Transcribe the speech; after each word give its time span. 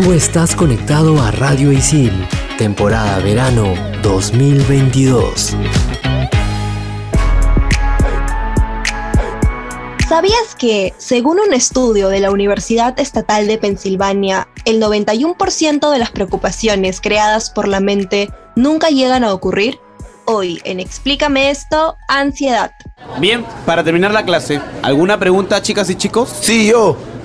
Tú 0.00 0.12
estás 0.12 0.54
conectado 0.54 1.20
a 1.20 1.32
Radio 1.32 1.72
Isil, 1.72 2.12
temporada 2.56 3.18
verano 3.18 3.74
2022. 4.04 5.56
¿Sabías 10.08 10.54
que, 10.56 10.94
según 10.98 11.40
un 11.40 11.52
estudio 11.52 12.10
de 12.10 12.20
la 12.20 12.30
Universidad 12.30 12.96
Estatal 13.00 13.48
de 13.48 13.58
Pensilvania, 13.58 14.46
el 14.64 14.80
91% 14.80 15.90
de 15.90 15.98
las 15.98 16.12
preocupaciones 16.12 17.00
creadas 17.00 17.50
por 17.50 17.66
la 17.66 17.80
mente 17.80 18.30
nunca 18.54 18.90
llegan 18.90 19.24
a 19.24 19.34
ocurrir? 19.34 19.80
Hoy, 20.26 20.60
en 20.62 20.78
Explícame 20.78 21.50
esto, 21.50 21.96
ansiedad. 22.06 22.70
Bien, 23.18 23.44
para 23.66 23.82
terminar 23.82 24.12
la 24.12 24.24
clase, 24.24 24.60
¿alguna 24.80 25.18
pregunta, 25.18 25.60
chicas 25.60 25.90
y 25.90 25.96
chicos? 25.96 26.32
Sí, 26.40 26.68
yo. 26.68 26.96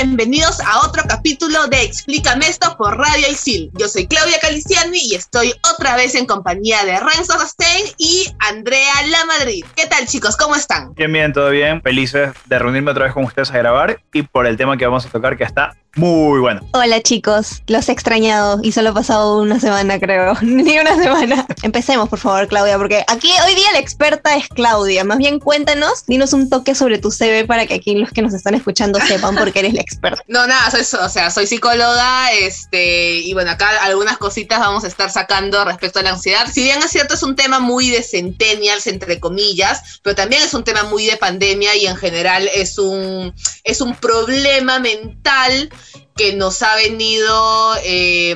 Bienvenidos 0.00 0.60
a 0.60 0.86
otro 0.86 1.02
capítulo 1.08 1.66
de 1.66 1.82
Explícame 1.82 2.46
esto 2.46 2.76
por 2.76 2.96
Radio 2.96 3.28
Isil. 3.32 3.68
Yo 3.74 3.88
soy 3.88 4.06
Claudia 4.06 4.38
Caliciani 4.38 4.96
y 4.96 5.16
estoy 5.16 5.52
otra 5.74 5.96
vez 5.96 6.14
en 6.14 6.24
compañía 6.24 6.84
de 6.84 7.00
Renzo 7.00 7.36
Rostein 7.36 7.84
y 7.98 8.28
Andrea 8.38 8.94
La 9.08 9.24
Madrid. 9.24 9.64
¿Qué 9.74 9.86
tal, 9.86 10.06
chicos? 10.06 10.36
¿Cómo 10.36 10.54
están? 10.54 10.94
Bien, 10.94 11.12
bien, 11.12 11.32
todo 11.32 11.50
bien. 11.50 11.82
Felices 11.82 12.30
de 12.46 12.58
reunirme 12.60 12.92
otra 12.92 13.06
vez 13.06 13.12
con 13.12 13.24
ustedes 13.24 13.50
a 13.50 13.58
grabar 13.58 14.00
y 14.12 14.22
por 14.22 14.46
el 14.46 14.56
tema 14.56 14.76
que 14.76 14.86
vamos 14.86 15.04
a 15.04 15.08
tocar 15.08 15.36
que 15.36 15.42
está 15.42 15.74
muy 15.96 16.38
bueno. 16.38 16.60
Hola 16.72 17.00
chicos, 17.02 17.62
los 17.66 17.88
he 17.88 17.92
extrañado 17.92 18.60
y 18.62 18.72
solo 18.72 18.90
ha 18.90 18.94
pasado 18.94 19.40
una 19.40 19.58
semana 19.58 19.98
creo, 19.98 20.34
ni 20.42 20.78
una 20.78 20.94
semana. 20.96 21.46
Empecemos 21.62 22.08
por 22.08 22.18
favor 22.18 22.46
Claudia, 22.46 22.78
porque 22.78 23.04
aquí 23.08 23.28
hoy 23.44 23.54
día 23.54 23.72
la 23.72 23.80
experta 23.80 24.36
es 24.36 24.48
Claudia. 24.48 25.02
Más 25.04 25.18
bien 25.18 25.40
cuéntanos, 25.40 26.06
dinos 26.06 26.32
un 26.32 26.48
toque 26.48 26.74
sobre 26.74 26.98
tu 26.98 27.10
CV 27.10 27.46
para 27.46 27.66
que 27.66 27.74
aquí 27.74 27.96
los 27.96 28.10
que 28.10 28.22
nos 28.22 28.32
están 28.32 28.54
escuchando 28.54 29.00
sepan 29.00 29.34
por 29.34 29.52
qué 29.52 29.60
eres 29.60 29.74
la 29.74 29.80
No, 30.26 30.46
nada, 30.46 30.70
soy, 30.70 31.00
o 31.00 31.08
sea, 31.08 31.30
soy 31.30 31.46
psicóloga, 31.46 32.32
este, 32.32 33.16
y 33.16 33.32
bueno, 33.34 33.50
acá 33.50 33.82
algunas 33.82 34.18
cositas 34.18 34.60
vamos 34.60 34.84
a 34.84 34.88
estar 34.88 35.10
sacando 35.10 35.64
respecto 35.64 35.98
a 35.98 36.02
la 36.02 36.10
ansiedad. 36.10 36.46
Si 36.52 36.62
bien 36.62 36.78
es 36.78 36.90
cierto, 36.90 37.14
es 37.14 37.22
un 37.22 37.36
tema 37.36 37.58
muy 37.58 37.90
de 37.90 38.02
centennials, 38.02 38.86
entre 38.86 39.20
comillas, 39.20 40.00
pero 40.02 40.16
también 40.16 40.42
es 40.42 40.54
un 40.54 40.64
tema 40.64 40.84
muy 40.84 41.06
de 41.06 41.16
pandemia 41.16 41.76
y 41.76 41.86
en 41.86 41.96
general 41.96 42.48
es 42.54 42.78
un, 42.78 43.34
es 43.64 43.80
un 43.80 43.94
problema 43.96 44.78
mental 44.78 45.70
que 46.18 46.34
nos 46.34 46.60
ha 46.62 46.74
venido 46.76 47.74
eh, 47.84 48.34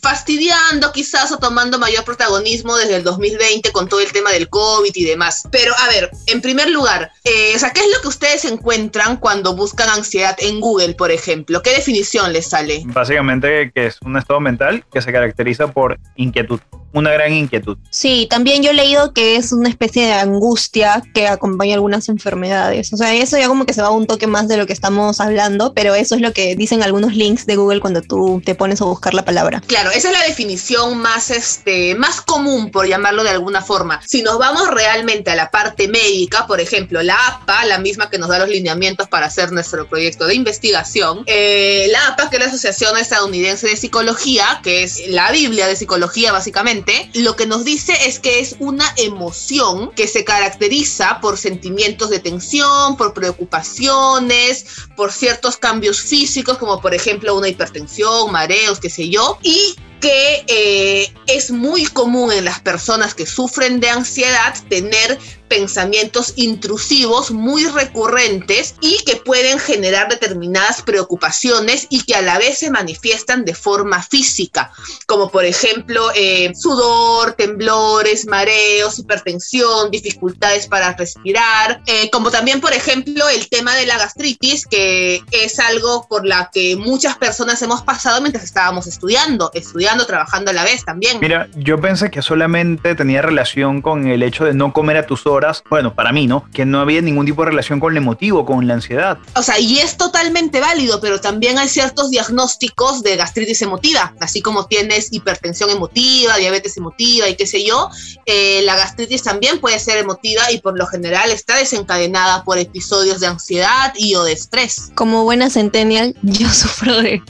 fastidiando 0.00 0.90
quizás 0.92 1.30
o 1.30 1.38
tomando 1.38 1.78
mayor 1.78 2.04
protagonismo 2.04 2.76
desde 2.76 2.96
el 2.96 3.04
2020 3.04 3.70
con 3.70 3.86
todo 3.86 4.00
el 4.00 4.10
tema 4.10 4.32
del 4.32 4.48
COVID 4.48 4.90
y 4.94 5.04
demás. 5.04 5.46
Pero 5.52 5.74
a 5.78 5.88
ver, 5.88 6.10
en 6.26 6.40
primer 6.40 6.70
lugar, 6.70 7.12
eh, 7.22 7.52
o 7.54 7.58
sea, 7.58 7.70
¿qué 7.70 7.80
es 7.80 7.86
lo 7.94 8.00
que 8.00 8.08
ustedes 8.08 8.46
encuentran 8.46 9.18
cuando 9.18 9.54
buscan 9.54 9.90
ansiedad 9.90 10.36
en 10.38 10.60
Google, 10.60 10.94
por 10.94 11.10
ejemplo? 11.10 11.62
¿Qué 11.62 11.70
definición 11.70 12.32
les 12.32 12.48
sale? 12.48 12.82
Básicamente 12.86 13.70
que 13.74 13.86
es 13.86 13.98
un 14.02 14.16
estado 14.16 14.40
mental 14.40 14.84
que 14.90 15.02
se 15.02 15.12
caracteriza 15.12 15.68
por 15.68 16.00
inquietud, 16.16 16.60
una 16.92 17.12
gran 17.12 17.32
inquietud. 17.32 17.76
Sí, 17.90 18.26
también 18.30 18.62
yo 18.62 18.70
he 18.70 18.74
leído 18.74 19.12
que 19.12 19.36
es 19.36 19.52
una 19.52 19.68
especie 19.68 20.06
de 20.06 20.12
angustia 20.14 21.02
que 21.12 21.28
acompaña 21.28 21.74
algunas 21.74 22.08
enfermedades. 22.08 22.92
O 22.92 22.96
sea, 22.96 23.14
eso 23.14 23.36
ya 23.36 23.48
como 23.48 23.66
que 23.66 23.74
se 23.74 23.82
va 23.82 23.90
un 23.90 24.06
toque 24.06 24.26
más 24.26 24.48
de 24.48 24.56
lo 24.56 24.66
que 24.66 24.72
estamos 24.72 25.20
hablando, 25.20 25.74
pero 25.74 25.94
eso 25.94 26.14
es 26.14 26.20
lo 26.20 26.32
que 26.32 26.56
dicen 26.56 26.82
algunos 26.82 27.01
links 27.10 27.46
de 27.46 27.56
Google 27.56 27.80
cuando 27.80 28.02
tú 28.02 28.40
te 28.44 28.54
pones 28.54 28.80
a 28.80 28.84
buscar 28.84 29.14
la 29.14 29.24
palabra. 29.24 29.60
Claro, 29.66 29.90
esa 29.90 30.08
es 30.10 30.18
la 30.18 30.24
definición 30.24 30.98
más, 30.98 31.30
este, 31.30 31.94
más 31.96 32.20
común, 32.20 32.70
por 32.70 32.86
llamarlo 32.86 33.24
de 33.24 33.30
alguna 33.30 33.62
forma. 33.62 34.00
Si 34.06 34.22
nos 34.22 34.38
vamos 34.38 34.68
realmente 34.68 35.30
a 35.30 35.34
la 35.34 35.50
parte 35.50 35.88
médica, 35.88 36.46
por 36.46 36.60
ejemplo, 36.60 37.02
la 37.02 37.16
APA, 37.26 37.64
la 37.64 37.78
misma 37.78 38.10
que 38.10 38.18
nos 38.18 38.28
da 38.28 38.38
los 38.38 38.48
lineamientos 38.48 39.08
para 39.08 39.26
hacer 39.26 39.52
nuestro 39.52 39.88
proyecto 39.88 40.26
de 40.26 40.34
investigación, 40.34 41.24
eh, 41.26 41.88
la 41.90 42.08
APA, 42.08 42.30
que 42.30 42.36
es 42.36 42.42
la 42.42 42.48
Asociación 42.48 42.96
Estadounidense 42.96 43.68
de 43.68 43.76
Psicología, 43.76 44.60
que 44.62 44.84
es 44.84 45.08
la 45.08 45.30
Biblia 45.32 45.66
de 45.66 45.76
psicología 45.76 46.32
básicamente, 46.32 47.10
lo 47.14 47.36
que 47.36 47.46
nos 47.46 47.64
dice 47.64 47.92
es 48.06 48.18
que 48.18 48.40
es 48.40 48.56
una 48.58 48.84
emoción 48.96 49.90
que 49.92 50.06
se 50.06 50.24
caracteriza 50.24 51.20
por 51.20 51.38
sentimientos 51.38 52.10
de 52.10 52.18
tensión, 52.18 52.96
por 52.96 53.14
preocupaciones, 53.14 54.64
por 54.96 55.12
ciertos 55.12 55.56
cambios 55.56 56.00
físicos, 56.00 56.58
como 56.58 56.80
por 56.80 56.91
ejemplo 56.94 57.36
una 57.36 57.48
hipertensión, 57.48 58.30
mareos, 58.32 58.80
qué 58.80 58.90
sé 58.90 59.08
yo, 59.08 59.38
y 59.42 59.76
que 60.00 60.44
eh, 60.48 61.14
es 61.28 61.50
muy 61.52 61.84
común 61.84 62.32
en 62.32 62.44
las 62.44 62.60
personas 62.60 63.14
que 63.14 63.24
sufren 63.24 63.78
de 63.78 63.88
ansiedad 63.88 64.54
tener 64.68 65.18
pensamientos 65.52 66.32
intrusivos 66.36 67.30
muy 67.30 67.66
recurrentes 67.66 68.74
y 68.80 68.96
que 69.04 69.16
pueden 69.16 69.58
generar 69.58 70.08
determinadas 70.08 70.80
preocupaciones 70.80 71.88
y 71.90 72.04
que 72.04 72.14
a 72.14 72.22
la 72.22 72.38
vez 72.38 72.60
se 72.60 72.70
manifiestan 72.70 73.44
de 73.44 73.54
forma 73.54 74.02
física, 74.02 74.72
como 75.04 75.30
por 75.30 75.44
ejemplo 75.44 76.08
eh, 76.14 76.52
sudor, 76.54 77.34
temblores, 77.34 78.26
mareos, 78.26 78.98
hipertensión, 78.98 79.90
dificultades 79.90 80.68
para 80.68 80.94
respirar, 80.94 81.82
eh, 81.84 82.08
como 82.10 82.30
también 82.30 82.62
por 82.62 82.72
ejemplo 82.72 83.28
el 83.28 83.46
tema 83.50 83.76
de 83.76 83.84
la 83.84 83.98
gastritis, 83.98 84.64
que 84.64 85.22
es 85.32 85.60
algo 85.60 86.08
por 86.08 86.24
la 86.24 86.48
que 86.50 86.76
muchas 86.76 87.18
personas 87.18 87.60
hemos 87.60 87.82
pasado 87.82 88.22
mientras 88.22 88.44
estábamos 88.44 88.86
estudiando, 88.86 89.50
estudiando, 89.52 90.06
trabajando 90.06 90.50
a 90.50 90.54
la 90.54 90.64
vez 90.64 90.82
también. 90.86 91.18
Mira, 91.20 91.46
yo 91.56 91.78
pensé 91.78 92.10
que 92.10 92.22
solamente 92.22 92.94
tenía 92.94 93.20
relación 93.20 93.82
con 93.82 94.06
el 94.06 94.22
hecho 94.22 94.46
de 94.46 94.54
no 94.54 94.72
comer 94.72 94.96
a 94.96 95.06
tus 95.06 95.26
horas 95.26 95.41
bueno, 95.68 95.94
para 95.94 96.12
mí, 96.12 96.26
¿no? 96.26 96.44
Que 96.52 96.64
no 96.64 96.80
había 96.80 97.00
ningún 97.00 97.26
tipo 97.26 97.42
de 97.44 97.50
relación 97.50 97.80
con 97.80 97.92
el 97.92 97.98
emotivo, 97.98 98.44
con 98.44 98.66
la 98.66 98.74
ansiedad. 98.74 99.18
O 99.36 99.42
sea, 99.42 99.58
y 99.58 99.78
es 99.78 99.96
totalmente 99.96 100.60
válido, 100.60 101.00
pero 101.00 101.20
también 101.20 101.58
hay 101.58 101.68
ciertos 101.68 102.10
diagnósticos 102.10 103.02
de 103.02 103.16
gastritis 103.16 103.62
emotiva, 103.62 104.14
así 104.20 104.42
como 104.42 104.66
tienes 104.66 105.12
hipertensión 105.12 105.70
emotiva, 105.70 106.36
diabetes 106.36 106.76
emotiva 106.76 107.28
y 107.28 107.36
qué 107.36 107.46
sé 107.46 107.64
yo, 107.64 107.90
eh, 108.26 108.62
la 108.64 108.76
gastritis 108.76 109.22
también 109.22 109.58
puede 109.60 109.78
ser 109.78 109.98
emotiva 109.98 110.50
y 110.52 110.60
por 110.60 110.78
lo 110.78 110.86
general 110.86 111.30
está 111.30 111.56
desencadenada 111.56 112.44
por 112.44 112.58
episodios 112.58 113.20
de 113.20 113.26
ansiedad 113.26 113.92
y 113.96 114.14
o 114.14 114.24
de 114.24 114.32
estrés. 114.32 114.90
Como 114.94 115.24
buena 115.24 115.50
centennial, 115.50 116.14
yo 116.22 116.48
sufro 116.52 117.00
de, 117.02 117.22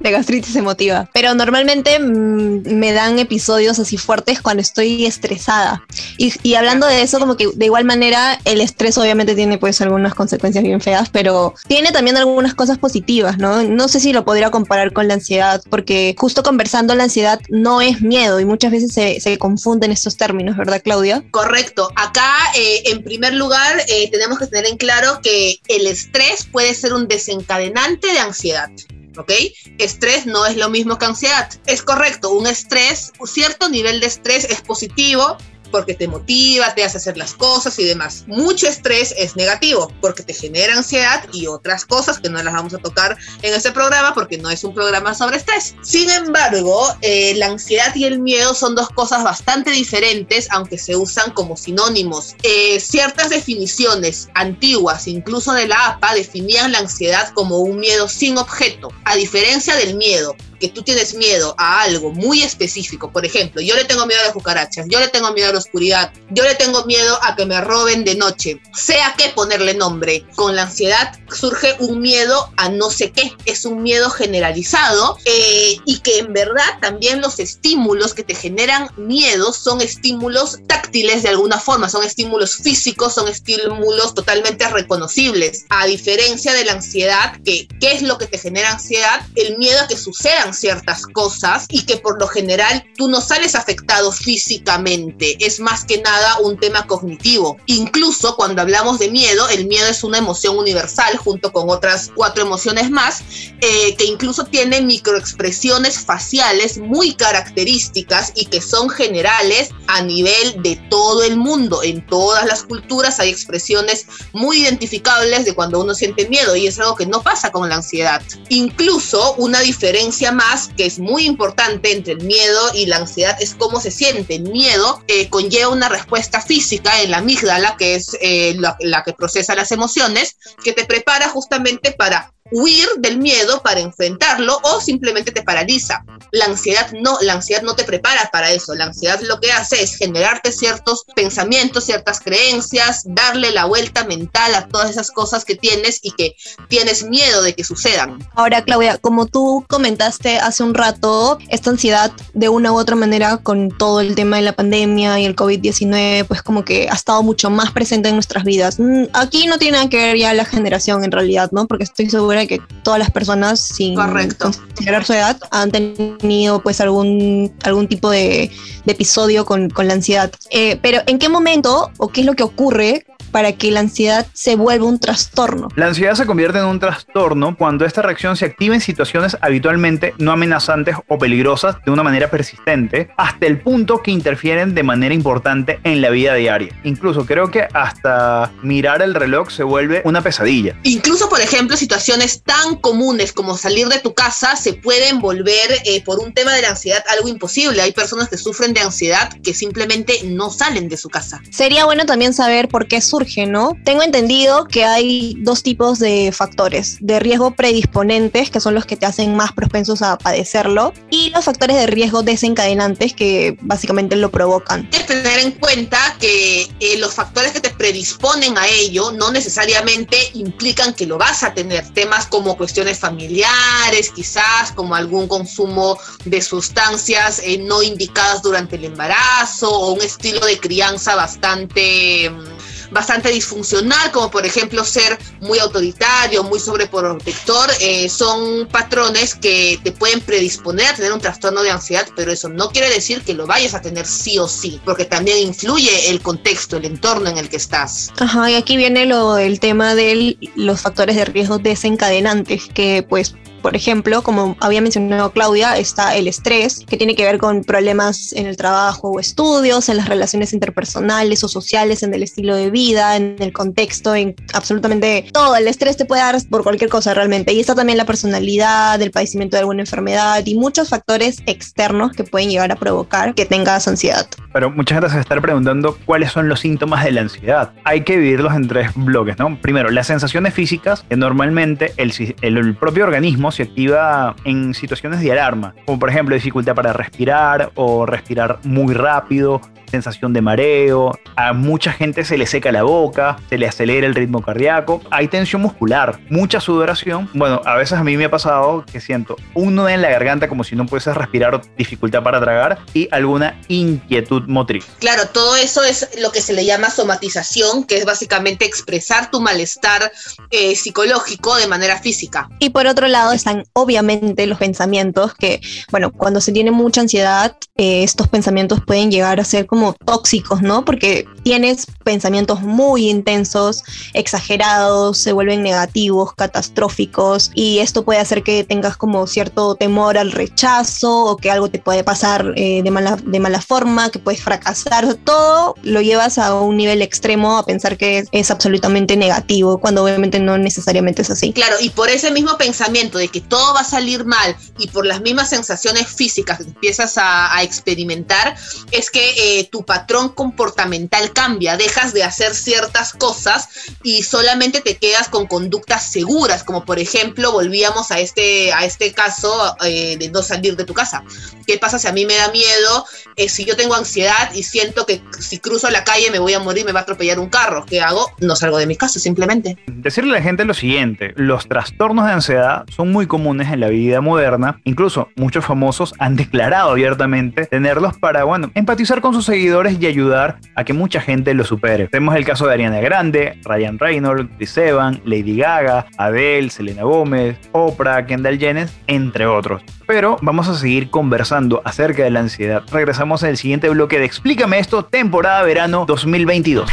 de 0.00 0.10
gastritis 0.10 0.56
emotiva, 0.56 1.08
pero 1.12 1.34
normalmente 1.34 1.98
mmm, 1.98 2.62
me 2.78 2.92
dan 2.92 3.18
episodios 3.18 3.78
así 3.78 3.96
fuertes 3.96 4.40
cuando 4.40 4.60
estoy 4.60 5.06
estresada. 5.06 5.84
Y, 6.18 6.32
y 6.42 6.54
hablando 6.54 6.86
de 6.86 7.02
eso, 7.02 7.18
como 7.18 7.33
que 7.36 7.48
de 7.54 7.66
igual 7.66 7.84
manera 7.84 8.38
el 8.44 8.60
estrés 8.60 8.98
obviamente 8.98 9.34
tiene 9.34 9.58
pues 9.58 9.80
algunas 9.80 10.14
consecuencias 10.14 10.64
bien 10.64 10.80
feas, 10.80 11.10
pero 11.10 11.54
tiene 11.68 11.92
también 11.92 12.16
algunas 12.16 12.54
cosas 12.54 12.78
positivas, 12.78 13.38
¿no? 13.38 13.62
No 13.62 13.88
sé 13.88 14.00
si 14.00 14.12
lo 14.12 14.24
podría 14.24 14.50
comparar 14.50 14.92
con 14.92 15.08
la 15.08 15.14
ansiedad, 15.14 15.62
porque 15.70 16.14
justo 16.18 16.42
conversando 16.42 16.94
la 16.94 17.04
ansiedad 17.04 17.40
no 17.48 17.80
es 17.80 18.00
miedo 18.02 18.40
y 18.40 18.44
muchas 18.44 18.72
veces 18.72 18.92
se, 18.92 19.38
confunden 19.38 19.90
estos 19.90 20.16
términos, 20.16 20.56
¿verdad 20.56 20.80
Claudia? 20.82 21.24
Correcto. 21.30 21.90
Acá, 21.96 22.32
eh, 22.56 22.82
en 22.86 23.02
primer 23.02 23.34
lugar, 23.34 23.82
eh, 23.88 24.10
tenemos 24.10 24.38
que 24.38 24.46
tener 24.46 24.66
en 24.66 24.76
claro 24.76 25.20
que 25.22 25.60
el 25.68 25.86
estrés 25.86 26.46
puede 26.50 26.74
ser 26.74 26.92
un 26.92 27.08
desencadenante 27.08 28.06
de 28.08 28.18
ansiedad. 28.18 28.70
¿ok? 29.16 29.30
Estrés 29.78 30.26
no 30.26 30.46
es 30.46 30.56
lo 30.56 30.68
mismo 30.70 30.98
que 30.98 31.06
ansiedad. 31.06 31.48
Es 31.66 31.82
correcto, 31.82 32.30
un 32.30 32.46
estrés, 32.46 33.12
un 33.18 33.28
cierto 33.28 33.68
nivel 33.68 34.00
de 34.00 34.06
estrés 34.06 34.44
es 34.44 34.60
positivo, 34.60 35.36
porque 35.74 35.94
te 35.94 36.06
motiva, 36.06 36.72
te 36.72 36.84
hace 36.84 36.98
hacer 36.98 37.16
las 37.16 37.34
cosas 37.34 37.76
y 37.80 37.84
demás. 37.84 38.22
Mucho 38.28 38.68
estrés 38.68 39.12
es 39.18 39.34
negativo 39.34 39.92
porque 40.00 40.22
te 40.22 40.32
genera 40.32 40.76
ansiedad 40.76 41.24
y 41.32 41.48
otras 41.48 41.84
cosas 41.84 42.20
que 42.20 42.28
no 42.28 42.40
las 42.40 42.54
vamos 42.54 42.74
a 42.74 42.78
tocar 42.78 43.18
en 43.42 43.52
este 43.52 43.72
programa 43.72 44.14
porque 44.14 44.38
no 44.38 44.50
es 44.50 44.62
un 44.62 44.72
programa 44.72 45.16
sobre 45.16 45.38
estrés. 45.38 45.74
Sin 45.82 46.08
embargo, 46.10 46.86
eh, 47.00 47.34
la 47.34 47.46
ansiedad 47.46 47.92
y 47.96 48.04
el 48.04 48.20
miedo 48.20 48.54
son 48.54 48.76
dos 48.76 48.88
cosas 48.90 49.24
bastante 49.24 49.72
diferentes, 49.72 50.46
aunque 50.52 50.78
se 50.78 50.94
usan 50.94 51.32
como 51.32 51.56
sinónimos. 51.56 52.36
Eh, 52.44 52.78
ciertas 52.78 53.30
definiciones 53.30 54.28
antiguas, 54.34 55.08
incluso 55.08 55.54
de 55.54 55.66
la 55.66 55.86
APA, 55.88 56.14
definían 56.14 56.70
la 56.70 56.78
ansiedad 56.78 57.30
como 57.34 57.58
un 57.58 57.80
miedo 57.80 58.06
sin 58.06 58.38
objeto, 58.38 58.90
a 59.06 59.16
diferencia 59.16 59.74
del 59.74 59.96
miedo, 59.96 60.36
que 60.64 60.70
tú 60.70 60.82
tienes 60.82 61.12
miedo 61.12 61.54
a 61.58 61.82
algo 61.82 62.10
muy 62.10 62.42
específico, 62.42 63.12
por 63.12 63.26
ejemplo, 63.26 63.60
yo 63.60 63.74
le 63.74 63.84
tengo 63.84 64.06
miedo 64.06 64.22
a 64.22 64.24
las 64.24 64.32
cucarachas, 64.32 64.86
yo 64.88 64.98
le 64.98 65.08
tengo 65.08 65.30
miedo 65.34 65.50
a 65.50 65.52
la 65.52 65.58
oscuridad, 65.58 66.10
yo 66.30 66.42
le 66.42 66.54
tengo 66.54 66.86
miedo 66.86 67.18
a 67.22 67.36
que 67.36 67.44
me 67.44 67.60
roben 67.60 68.02
de 68.02 68.14
noche, 68.14 68.62
sea 68.72 69.14
que 69.18 69.28
ponerle 69.28 69.74
nombre. 69.74 70.24
Con 70.34 70.56
la 70.56 70.62
ansiedad 70.62 71.18
surge 71.30 71.76
un 71.80 72.00
miedo 72.00 72.50
a 72.56 72.70
no 72.70 72.90
sé 72.90 73.12
qué, 73.12 73.30
es 73.44 73.66
un 73.66 73.82
miedo 73.82 74.08
generalizado 74.08 75.18
eh, 75.26 75.76
y 75.84 75.98
que 75.98 76.20
en 76.20 76.32
verdad 76.32 76.78
también 76.80 77.20
los 77.20 77.38
estímulos 77.40 78.14
que 78.14 78.22
te 78.22 78.34
generan 78.34 78.88
miedo 78.96 79.52
son 79.52 79.82
estímulos 79.82 80.60
táctiles 80.66 81.24
de 81.24 81.28
alguna 81.28 81.60
forma, 81.60 81.90
son 81.90 82.04
estímulos 82.04 82.56
físicos, 82.56 83.12
son 83.12 83.28
estímulos 83.28 84.14
totalmente 84.14 84.66
reconocibles, 84.68 85.66
a 85.68 85.84
diferencia 85.84 86.54
de 86.54 86.64
la 86.64 86.72
ansiedad, 86.72 87.36
que 87.44 87.68
¿qué 87.80 87.92
es 87.92 88.00
lo 88.00 88.16
que 88.16 88.28
te 88.28 88.38
genera 88.38 88.72
ansiedad? 88.72 89.20
El 89.34 89.58
miedo 89.58 89.78
a 89.80 89.88
que 89.88 89.98
sucedan 89.98 90.53
ciertas 90.54 91.06
cosas 91.06 91.66
y 91.68 91.84
que 91.84 91.96
por 91.96 92.20
lo 92.20 92.28
general 92.28 92.84
tú 92.96 93.08
no 93.08 93.20
sales 93.20 93.54
afectado 93.54 94.12
físicamente, 94.12 95.36
es 95.44 95.60
más 95.60 95.84
que 95.84 96.00
nada 96.00 96.38
un 96.38 96.58
tema 96.58 96.86
cognitivo. 96.86 97.56
Incluso 97.66 98.36
cuando 98.36 98.62
hablamos 98.62 98.98
de 98.98 99.10
miedo, 99.10 99.48
el 99.48 99.66
miedo 99.66 99.88
es 99.88 100.04
una 100.04 100.18
emoción 100.18 100.56
universal 100.58 101.16
junto 101.16 101.52
con 101.52 101.68
otras 101.70 102.10
cuatro 102.14 102.42
emociones 102.42 102.90
más, 102.90 103.22
eh, 103.60 103.94
que 103.96 104.04
incluso 104.04 104.44
tiene 104.44 104.80
microexpresiones 104.80 105.98
faciales 106.00 106.78
muy 106.78 107.14
características 107.14 108.32
y 108.34 108.46
que 108.46 108.60
son 108.60 108.88
generales 108.88 109.70
a 109.86 110.02
nivel 110.02 110.62
de 110.62 110.76
todo 110.90 111.22
el 111.22 111.36
mundo. 111.36 111.82
En 111.82 112.04
todas 112.06 112.46
las 112.46 112.62
culturas 112.62 113.20
hay 113.20 113.30
expresiones 113.30 114.06
muy 114.32 114.58
identificables 114.62 115.44
de 115.44 115.54
cuando 115.54 115.80
uno 115.80 115.94
siente 115.94 116.28
miedo 116.28 116.56
y 116.56 116.66
es 116.66 116.78
algo 116.78 116.94
que 116.94 117.06
no 117.06 117.22
pasa 117.22 117.50
con 117.50 117.68
la 117.68 117.76
ansiedad. 117.76 118.22
Incluso 118.48 119.34
una 119.34 119.60
diferencia 119.60 120.32
más 120.34 120.68
que 120.76 120.86
es 120.86 120.98
muy 120.98 121.24
importante 121.24 121.92
entre 121.92 122.14
el 122.14 122.22
miedo 122.22 122.60
y 122.74 122.86
la 122.86 122.98
ansiedad 122.98 123.36
es 123.40 123.54
cómo 123.54 123.80
se 123.80 123.90
siente. 123.90 124.36
El 124.36 124.50
miedo 124.50 125.02
eh, 125.08 125.28
conlleva 125.28 125.70
una 125.70 125.88
respuesta 125.88 126.40
física 126.40 127.02
en 127.02 127.10
la 127.10 127.18
amígdala, 127.18 127.76
que 127.78 127.94
es 127.94 128.16
eh, 128.20 128.54
la, 128.58 128.76
la 128.80 129.02
que 129.02 129.12
procesa 129.12 129.54
las 129.54 129.72
emociones, 129.72 130.36
que 130.62 130.72
te 130.72 130.84
prepara 130.84 131.28
justamente 131.28 131.92
para 131.92 132.34
huir 132.54 132.86
del 132.98 133.18
miedo 133.18 133.60
para 133.62 133.80
enfrentarlo 133.80 134.58
o 134.62 134.80
simplemente 134.80 135.32
te 135.32 135.42
paraliza. 135.42 136.04
La 136.30 136.44
ansiedad 136.44 136.92
no, 136.92 137.18
la 137.20 137.32
ansiedad 137.34 137.62
no 137.62 137.74
te 137.74 137.82
prepara 137.82 138.30
para 138.32 138.52
eso. 138.52 138.74
La 138.74 138.84
ansiedad 138.84 139.20
lo 139.22 139.40
que 139.40 139.50
hace 139.50 139.82
es 139.82 139.96
generarte 139.96 140.52
ciertos 140.52 141.04
pensamientos, 141.16 141.84
ciertas 141.84 142.20
creencias, 142.20 143.02
darle 143.04 143.50
la 143.50 143.64
vuelta 143.64 144.04
mental 144.04 144.54
a 144.54 144.68
todas 144.68 144.90
esas 144.90 145.10
cosas 145.10 145.44
que 145.44 145.56
tienes 145.56 145.98
y 146.02 146.12
que 146.12 146.36
tienes 146.68 147.04
miedo 147.04 147.42
de 147.42 147.54
que 147.54 147.64
sucedan. 147.64 148.24
Ahora, 148.34 148.62
Claudia, 148.62 148.98
como 148.98 149.26
tú 149.26 149.64
comentaste 149.68 150.38
hace 150.38 150.62
un 150.62 150.74
rato, 150.74 151.38
esta 151.48 151.70
ansiedad 151.70 152.12
de 152.34 152.48
una 152.48 152.72
u 152.72 152.78
otra 152.78 152.94
manera 152.94 153.38
con 153.38 153.70
todo 153.70 154.00
el 154.00 154.14
tema 154.14 154.36
de 154.36 154.42
la 154.42 154.52
pandemia 154.52 155.18
y 155.18 155.24
el 155.24 155.34
COVID-19, 155.34 156.26
pues 156.26 156.42
como 156.42 156.64
que 156.64 156.88
ha 156.88 156.94
estado 156.94 157.22
mucho 157.24 157.50
más 157.50 157.72
presente 157.72 158.10
en 158.10 158.14
nuestras 158.14 158.44
vidas. 158.44 158.78
Mm, 158.78 159.04
aquí 159.12 159.46
no 159.46 159.58
tiene 159.58 159.78
nada 159.78 159.90
que 159.90 159.96
ver 159.96 160.16
ya 160.16 160.32
la 160.34 160.44
generación 160.44 161.02
en 161.02 161.10
realidad, 161.10 161.50
¿no? 161.50 161.66
Porque 161.66 161.84
estoy 161.84 162.08
segura 162.08 162.43
que 162.46 162.60
todas 162.82 162.98
las 162.98 163.10
personas, 163.10 163.60
sin 163.60 163.94
Correcto. 163.94 164.50
considerar 164.52 165.04
su 165.04 165.12
edad, 165.12 165.38
han 165.50 165.70
tenido 165.70 166.62
pues 166.62 166.80
algún, 166.80 167.52
algún 167.62 167.88
tipo 167.88 168.10
de, 168.10 168.50
de 168.84 168.92
episodio 168.92 169.44
con, 169.44 169.70
con 169.70 169.88
la 169.88 169.94
ansiedad. 169.94 170.32
Eh, 170.50 170.78
pero 170.82 171.00
¿en 171.06 171.18
qué 171.18 171.28
momento 171.28 171.90
o 171.98 172.08
qué 172.08 172.20
es 172.20 172.26
lo 172.26 172.34
que 172.34 172.42
ocurre 172.42 173.06
para 173.30 173.50
que 173.50 173.72
la 173.72 173.80
ansiedad 173.80 174.26
se 174.32 174.54
vuelva 174.54 174.86
un 174.86 175.00
trastorno? 175.00 175.68
La 175.74 175.88
ansiedad 175.88 176.14
se 176.14 176.24
convierte 176.24 176.58
en 176.58 176.66
un 176.66 176.78
trastorno 176.78 177.56
cuando 177.56 177.84
esta 177.84 178.00
reacción 178.00 178.36
se 178.36 178.44
activa 178.44 178.76
en 178.76 178.80
situaciones 178.80 179.36
habitualmente 179.40 180.14
no 180.18 180.30
amenazantes 180.30 180.96
o 181.08 181.18
peligrosas 181.18 181.76
de 181.84 181.90
una 181.90 182.04
manera 182.04 182.30
persistente, 182.30 183.10
hasta 183.16 183.46
el 183.46 183.60
punto 183.60 184.02
que 184.02 184.12
interfieren 184.12 184.74
de 184.74 184.82
manera 184.84 185.14
importante 185.14 185.80
en 185.82 186.00
la 186.00 186.10
vida 186.10 186.34
diaria. 186.34 186.72
Incluso 186.84 187.26
creo 187.26 187.50
que 187.50 187.66
hasta 187.72 188.52
mirar 188.62 189.02
el 189.02 189.14
reloj 189.14 189.50
se 189.50 189.64
vuelve 189.64 190.02
una 190.04 190.22
pesadilla. 190.22 190.76
Incluso, 190.84 191.28
por 191.28 191.40
ejemplo, 191.40 191.76
situaciones 191.76 192.23
tan 192.42 192.76
comunes 192.76 193.32
como 193.32 193.56
salir 193.56 193.88
de 193.88 193.98
tu 193.98 194.14
casa 194.14 194.56
se 194.56 194.74
pueden 194.74 195.20
volver 195.20 195.82
eh, 195.84 196.02
por 196.04 196.18
un 196.18 196.32
tema 196.32 196.54
de 196.54 196.62
la 196.62 196.70
ansiedad 196.70 197.04
algo 197.08 197.28
imposible. 197.28 197.82
Hay 197.82 197.92
personas 197.92 198.28
que 198.28 198.38
sufren 198.38 198.72
de 198.72 198.80
ansiedad 198.80 199.30
que 199.42 199.54
simplemente 199.54 200.20
no 200.24 200.50
salen 200.50 200.88
de 200.88 200.96
su 200.96 201.08
casa. 201.08 201.42
Sería 201.50 201.84
bueno 201.84 202.06
también 202.06 202.34
saber 202.34 202.68
por 202.68 202.88
qué 202.88 203.00
surge, 203.00 203.46
¿no? 203.46 203.72
Tengo 203.84 204.02
entendido 204.02 204.66
que 204.66 204.84
hay 204.84 205.36
dos 205.38 205.62
tipos 205.62 205.98
de 205.98 206.32
factores, 206.32 206.96
de 207.00 207.20
riesgo 207.20 207.54
predisponentes, 207.54 208.50
que 208.50 208.60
son 208.60 208.74
los 208.74 208.86
que 208.86 208.96
te 208.96 209.06
hacen 209.06 209.36
más 209.36 209.52
propensos 209.52 210.02
a 210.02 210.18
padecerlo, 210.18 210.92
y 211.10 211.30
los 211.30 211.44
factores 211.44 211.76
de 211.76 211.86
riesgo 211.86 212.22
desencadenantes, 212.22 213.12
que 213.12 213.56
básicamente 213.60 214.16
lo 214.16 214.30
provocan. 214.30 214.88
Tienes 214.90 215.08
que 215.08 215.14
tener 215.14 215.38
en 215.40 215.52
cuenta 215.52 216.16
que 216.20 216.68
eh, 216.80 216.98
los 216.98 217.14
factores 217.14 217.52
que 217.52 217.60
te 217.60 217.70
predisponen 217.70 218.56
a 218.58 218.66
ello 218.68 219.12
no 219.12 219.30
necesariamente 219.30 220.16
implican 220.34 220.94
que 220.94 221.06
lo 221.06 221.18
vas 221.18 221.42
a 221.42 221.54
tener. 221.54 221.88
Temas 221.90 222.13
como 222.30 222.56
cuestiones 222.56 222.98
familiares, 222.98 224.10
quizás 224.14 224.72
como 224.72 224.94
algún 224.94 225.28
consumo 225.28 225.98
de 226.24 226.40
sustancias 226.40 227.40
eh, 227.44 227.58
no 227.58 227.82
indicadas 227.82 228.42
durante 228.42 228.76
el 228.76 228.84
embarazo 228.84 229.70
o 229.70 229.92
un 229.92 230.02
estilo 230.02 230.40
de 230.46 230.58
crianza 230.58 231.14
bastante 231.14 232.30
mm, 232.30 232.53
bastante 232.94 233.28
disfuncional, 233.30 234.10
como 234.12 234.30
por 234.30 234.46
ejemplo 234.46 234.84
ser 234.84 235.18
muy 235.40 235.58
autoritario, 235.58 236.44
muy 236.44 236.60
sobreprotector, 236.60 237.68
eh, 237.80 238.08
son 238.08 238.66
patrones 238.68 239.34
que 239.34 239.78
te 239.82 239.92
pueden 239.92 240.20
predisponer 240.20 240.86
a 240.86 240.94
tener 240.94 241.12
un 241.12 241.20
trastorno 241.20 241.62
de 241.62 241.70
ansiedad, 241.70 242.06
pero 242.16 242.32
eso 242.32 242.48
no 242.48 242.70
quiere 242.70 242.88
decir 242.88 243.22
que 243.22 243.34
lo 243.34 243.46
vayas 243.46 243.74
a 243.74 243.82
tener 243.82 244.06
sí 244.06 244.38
o 244.38 244.48
sí, 244.48 244.80
porque 244.84 245.04
también 245.04 245.38
influye 245.38 246.08
el 246.08 246.22
contexto, 246.22 246.76
el 246.76 246.84
entorno 246.86 247.28
en 247.28 247.36
el 247.36 247.48
que 247.48 247.56
estás. 247.56 248.12
Ajá, 248.18 248.50
y 248.50 248.54
aquí 248.54 248.76
viene 248.76 249.06
lo, 249.06 249.36
el 249.38 249.58
tema 249.58 249.94
de 249.94 250.38
los 250.54 250.80
factores 250.80 251.16
de 251.16 251.24
riesgo 251.24 251.58
desencadenantes, 251.58 252.68
que 252.72 253.04
pues 253.06 253.34
por 253.64 253.74
ejemplo, 253.76 254.20
como 254.20 254.58
había 254.60 254.82
mencionado 254.82 255.32
Claudia, 255.32 255.78
está 255.78 256.14
el 256.16 256.28
estrés, 256.28 256.84
que 256.86 256.98
tiene 256.98 257.16
que 257.16 257.24
ver 257.24 257.38
con 257.38 257.64
problemas 257.64 258.34
en 258.34 258.46
el 258.46 258.58
trabajo 258.58 259.08
o 259.08 259.18
estudios, 259.18 259.88
en 259.88 259.96
las 259.96 260.06
relaciones 260.06 260.52
interpersonales 260.52 261.42
o 261.44 261.48
sociales, 261.48 262.02
en 262.02 262.12
el 262.12 262.22
estilo 262.22 262.56
de 262.56 262.70
vida, 262.70 263.16
en 263.16 263.36
el 263.38 263.54
contexto, 263.54 264.14
en 264.14 264.34
absolutamente 264.52 265.24
todo. 265.32 265.56
El 265.56 265.66
estrés 265.66 265.96
te 265.96 266.04
puede 266.04 266.20
dar 266.20 266.36
por 266.50 266.62
cualquier 266.62 266.90
cosa 266.90 267.14
realmente. 267.14 267.54
Y 267.54 267.60
está 267.60 267.74
también 267.74 267.96
la 267.96 268.04
personalidad, 268.04 269.00
el 269.00 269.10
padecimiento 269.10 269.56
de 269.56 269.60
alguna 269.60 269.80
enfermedad 269.80 270.42
y 270.44 270.56
muchos 270.56 270.90
factores 270.90 271.42
externos 271.46 272.12
que 272.12 272.22
pueden 272.24 272.50
llegar 272.50 272.70
a 272.70 272.76
provocar 272.76 273.34
que 273.34 273.46
tengas 273.46 273.88
ansiedad. 273.88 274.28
Pero 274.52 274.70
mucha 274.70 274.94
gente 274.94 275.08
se 275.08 275.20
estar 275.20 275.40
preguntando 275.40 275.96
cuáles 276.04 276.32
son 276.32 276.50
los 276.50 276.60
síntomas 276.60 277.02
de 277.02 277.12
la 277.12 277.22
ansiedad. 277.22 277.72
Hay 277.84 278.02
que 278.02 278.18
dividirlos 278.18 278.54
en 278.54 278.68
tres 278.68 278.90
bloques, 278.94 279.38
¿no? 279.38 279.58
Primero, 279.62 279.90
las 279.90 280.08
sensaciones 280.08 280.52
físicas, 280.52 281.02
que 281.08 281.16
normalmente 281.16 281.94
el- 281.96 282.12
el 282.42 282.76
propio 282.76 283.04
organismo 283.04 283.53
se 283.54 283.62
activa 283.62 284.36
en 284.44 284.74
situaciones 284.74 285.20
de 285.20 285.32
alarma, 285.32 285.74
como 285.86 285.98
por 285.98 286.10
ejemplo 286.10 286.34
dificultad 286.34 286.74
para 286.74 286.92
respirar 286.92 287.70
o 287.74 288.04
respirar 288.06 288.58
muy 288.64 288.94
rápido, 288.94 289.60
sensación 289.94 290.32
de 290.32 290.42
mareo, 290.42 291.18
a 291.36 291.52
mucha 291.52 291.92
gente 291.92 292.24
se 292.24 292.36
le 292.36 292.46
seca 292.46 292.72
la 292.72 292.82
boca, 292.82 293.36
se 293.48 293.58
le 293.58 293.68
acelera 293.68 294.06
el 294.06 294.14
ritmo 294.14 294.42
cardíaco, 294.42 295.00
hay 295.10 295.28
tensión 295.28 295.62
muscular, 295.62 296.18
mucha 296.30 296.60
sudoración. 296.60 297.30
Bueno, 297.32 297.60
a 297.64 297.76
veces 297.76 297.98
a 297.98 298.02
mí 298.02 298.16
me 298.16 298.24
ha 298.24 298.30
pasado 298.30 298.84
que 298.90 299.00
siento 299.00 299.36
un 299.54 299.76
nudo 299.76 299.88
en 299.88 300.02
la 300.02 300.10
garganta 300.10 300.48
como 300.48 300.64
si 300.64 300.74
no 300.74 300.86
pudiese 300.86 301.14
respirar 301.14 301.54
o 301.54 301.60
dificultad 301.76 302.22
para 302.22 302.40
tragar 302.40 302.78
y 302.92 303.08
alguna 303.12 303.60
inquietud 303.68 304.42
motriz. 304.48 304.84
Claro, 304.98 305.28
todo 305.32 305.54
eso 305.56 305.84
es 305.84 306.08
lo 306.20 306.32
que 306.32 306.40
se 306.40 306.54
le 306.54 306.64
llama 306.64 306.90
somatización, 306.90 307.84
que 307.84 307.98
es 307.98 308.04
básicamente 308.04 308.64
expresar 308.64 309.30
tu 309.30 309.40
malestar 309.40 310.10
eh, 310.50 310.74
psicológico 310.74 311.56
de 311.56 311.68
manera 311.68 312.00
física. 312.00 312.48
Y 312.58 312.70
por 312.70 312.86
otro 312.86 313.06
lado 313.06 313.32
obviamente 313.72 314.46
los 314.46 314.58
pensamientos 314.58 315.34
que, 315.34 315.60
bueno, 315.90 316.12
cuando 316.12 316.40
se 316.40 316.52
tiene 316.52 316.70
mucha 316.70 317.00
ansiedad, 317.00 317.56
eh, 317.76 318.02
estos 318.02 318.28
pensamientos 318.28 318.80
pueden 318.86 319.10
llegar 319.10 319.40
a 319.40 319.44
ser 319.44 319.66
como 319.66 319.94
tóxicos, 319.94 320.62
¿no? 320.62 320.84
Porque 320.84 321.26
tienes 321.42 321.86
pensamientos 322.04 322.62
muy 322.62 323.08
intensos, 323.08 323.82
exagerados, 324.12 325.18
se 325.18 325.32
vuelven 325.32 325.62
negativos, 325.62 326.34
catastróficos, 326.34 327.50
y 327.54 327.78
esto 327.78 328.04
puede 328.04 328.20
hacer 328.20 328.42
que 328.42 328.64
tengas 328.64 328.96
como 328.96 329.26
cierto 329.26 329.74
temor 329.74 330.18
al 330.18 330.32
rechazo 330.32 331.24
o 331.24 331.36
que 331.36 331.50
algo 331.50 331.68
te 331.68 331.78
puede 331.78 332.04
pasar 332.04 332.52
eh, 332.56 332.82
de, 332.82 332.90
mala, 332.90 333.16
de 333.16 333.40
mala 333.40 333.60
forma, 333.60 334.10
que 334.10 334.18
puedes 334.18 334.42
fracasar, 334.42 335.14
todo 335.16 335.74
lo 335.82 336.00
llevas 336.00 336.38
a 336.38 336.54
un 336.54 336.76
nivel 336.76 337.02
extremo 337.02 337.58
a 337.58 337.66
pensar 337.66 337.96
que 337.96 338.18
es, 338.18 338.28
es 338.32 338.50
absolutamente 338.50 339.16
negativo, 339.16 339.78
cuando 339.78 340.04
obviamente 340.04 340.38
no 340.40 340.58
necesariamente 340.58 341.22
es 341.22 341.30
así. 341.30 341.52
Claro, 341.52 341.76
y 341.80 341.90
por 341.90 342.08
ese 342.08 342.30
mismo 342.30 342.56
pensamiento 342.56 343.18
de 343.18 343.28
que 343.34 343.40
todo 343.40 343.74
va 343.74 343.80
a 343.80 343.84
salir 343.84 344.24
mal 344.24 344.56
y 344.78 344.86
por 344.86 345.04
las 345.04 345.20
mismas 345.20 345.50
sensaciones 345.50 346.06
físicas 346.06 346.58
que 346.58 346.62
empiezas 346.62 347.18
a, 347.18 347.52
a 347.52 347.64
experimentar, 347.64 348.54
es 348.92 349.10
que 349.10 349.58
eh, 349.58 349.68
tu 349.72 349.84
patrón 349.84 350.28
comportamental 350.28 351.32
cambia, 351.32 351.76
dejas 351.76 352.14
de 352.14 352.22
hacer 352.22 352.54
ciertas 352.54 353.12
cosas 353.12 353.68
y 354.04 354.22
solamente 354.22 354.82
te 354.82 354.98
quedas 354.98 355.28
con 355.28 355.48
conductas 355.48 356.06
seguras, 356.06 356.62
como 356.62 356.84
por 356.84 357.00
ejemplo 357.00 357.50
volvíamos 357.50 358.12
a 358.12 358.20
este, 358.20 358.72
a 358.72 358.84
este 358.84 359.12
caso 359.12 359.74
eh, 359.84 360.16
de 360.16 360.28
no 360.28 360.40
salir 360.40 360.76
de 360.76 360.84
tu 360.84 360.94
casa. 360.94 361.24
¿Qué 361.66 361.76
pasa 361.78 361.98
si 361.98 362.06
a 362.06 362.12
mí 362.12 362.26
me 362.26 362.36
da 362.36 362.52
miedo? 362.52 363.04
Eh, 363.34 363.48
si 363.48 363.64
yo 363.64 363.74
tengo 363.74 363.96
ansiedad 363.96 364.52
y 364.54 364.62
siento 364.62 365.06
que 365.06 365.24
si 365.40 365.58
cruzo 365.58 365.90
la 365.90 366.04
calle 366.04 366.30
me 366.30 366.38
voy 366.38 366.54
a 366.54 366.60
morir, 366.60 366.84
me 366.84 366.92
va 366.92 367.00
a 367.00 367.02
atropellar 367.02 367.40
un 367.40 367.48
carro, 367.48 367.84
¿qué 367.84 368.00
hago? 368.00 368.30
No 368.38 368.54
salgo 368.54 368.78
de 368.78 368.86
mi 368.86 368.96
casa 368.96 369.18
simplemente. 369.18 369.76
Decirle 369.88 370.36
a 370.36 370.38
la 370.38 370.42
gente 370.42 370.64
lo 370.64 370.74
siguiente, 370.74 371.32
los 371.34 371.66
trastornos 371.66 372.26
de 372.26 372.32
ansiedad 372.32 372.84
son 372.94 373.10
muy 373.14 373.28
comunes 373.28 373.70
en 373.70 373.78
la 373.78 373.90
vida 373.90 374.20
moderna, 374.20 374.80
incluso 374.82 375.28
muchos 375.36 375.64
famosos 375.64 376.14
han 376.18 376.34
declarado 376.34 376.90
abiertamente 376.90 377.66
tenerlos 377.66 378.18
para, 378.18 378.42
bueno, 378.42 378.72
empatizar 378.74 379.20
con 379.20 379.32
sus 379.32 379.44
seguidores 379.44 379.98
y 380.00 380.06
ayudar 380.06 380.58
a 380.74 380.82
que 380.82 380.94
mucha 380.94 381.20
gente 381.20 381.54
lo 381.54 381.62
supere. 381.62 382.08
Tenemos 382.08 382.34
el 382.34 382.44
caso 382.44 382.66
de 382.66 382.74
Ariana 382.74 382.98
Grande, 382.98 383.56
Ryan 383.62 384.00
Reynolds, 384.00 384.50
Chris 384.56 384.76
Lady 385.24 385.56
Gaga, 385.56 386.06
Adele, 386.18 386.70
Selena 386.70 387.04
Gómez, 387.04 387.56
Oprah, 387.70 388.26
Kendall 388.26 388.58
Jenner, 388.58 388.88
entre 389.06 389.46
otros. 389.46 389.80
Pero 390.08 390.36
vamos 390.42 390.66
a 390.66 390.74
seguir 390.74 391.08
conversando 391.08 391.82
acerca 391.84 392.24
de 392.24 392.30
la 392.30 392.40
ansiedad. 392.40 392.82
Regresamos 392.90 393.44
el 393.44 393.56
siguiente 393.56 393.88
bloque 393.90 394.18
de 394.18 394.24
Explícame 394.24 394.80
esto, 394.80 395.04
temporada 395.04 395.62
verano 395.62 396.04
2022. 396.04 396.90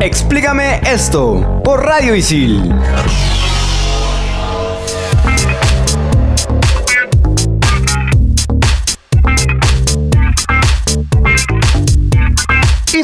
Explícame 0.00 0.80
esto 0.86 1.60
por 1.62 1.84
Radio 1.84 2.14
Isil. 2.14 2.72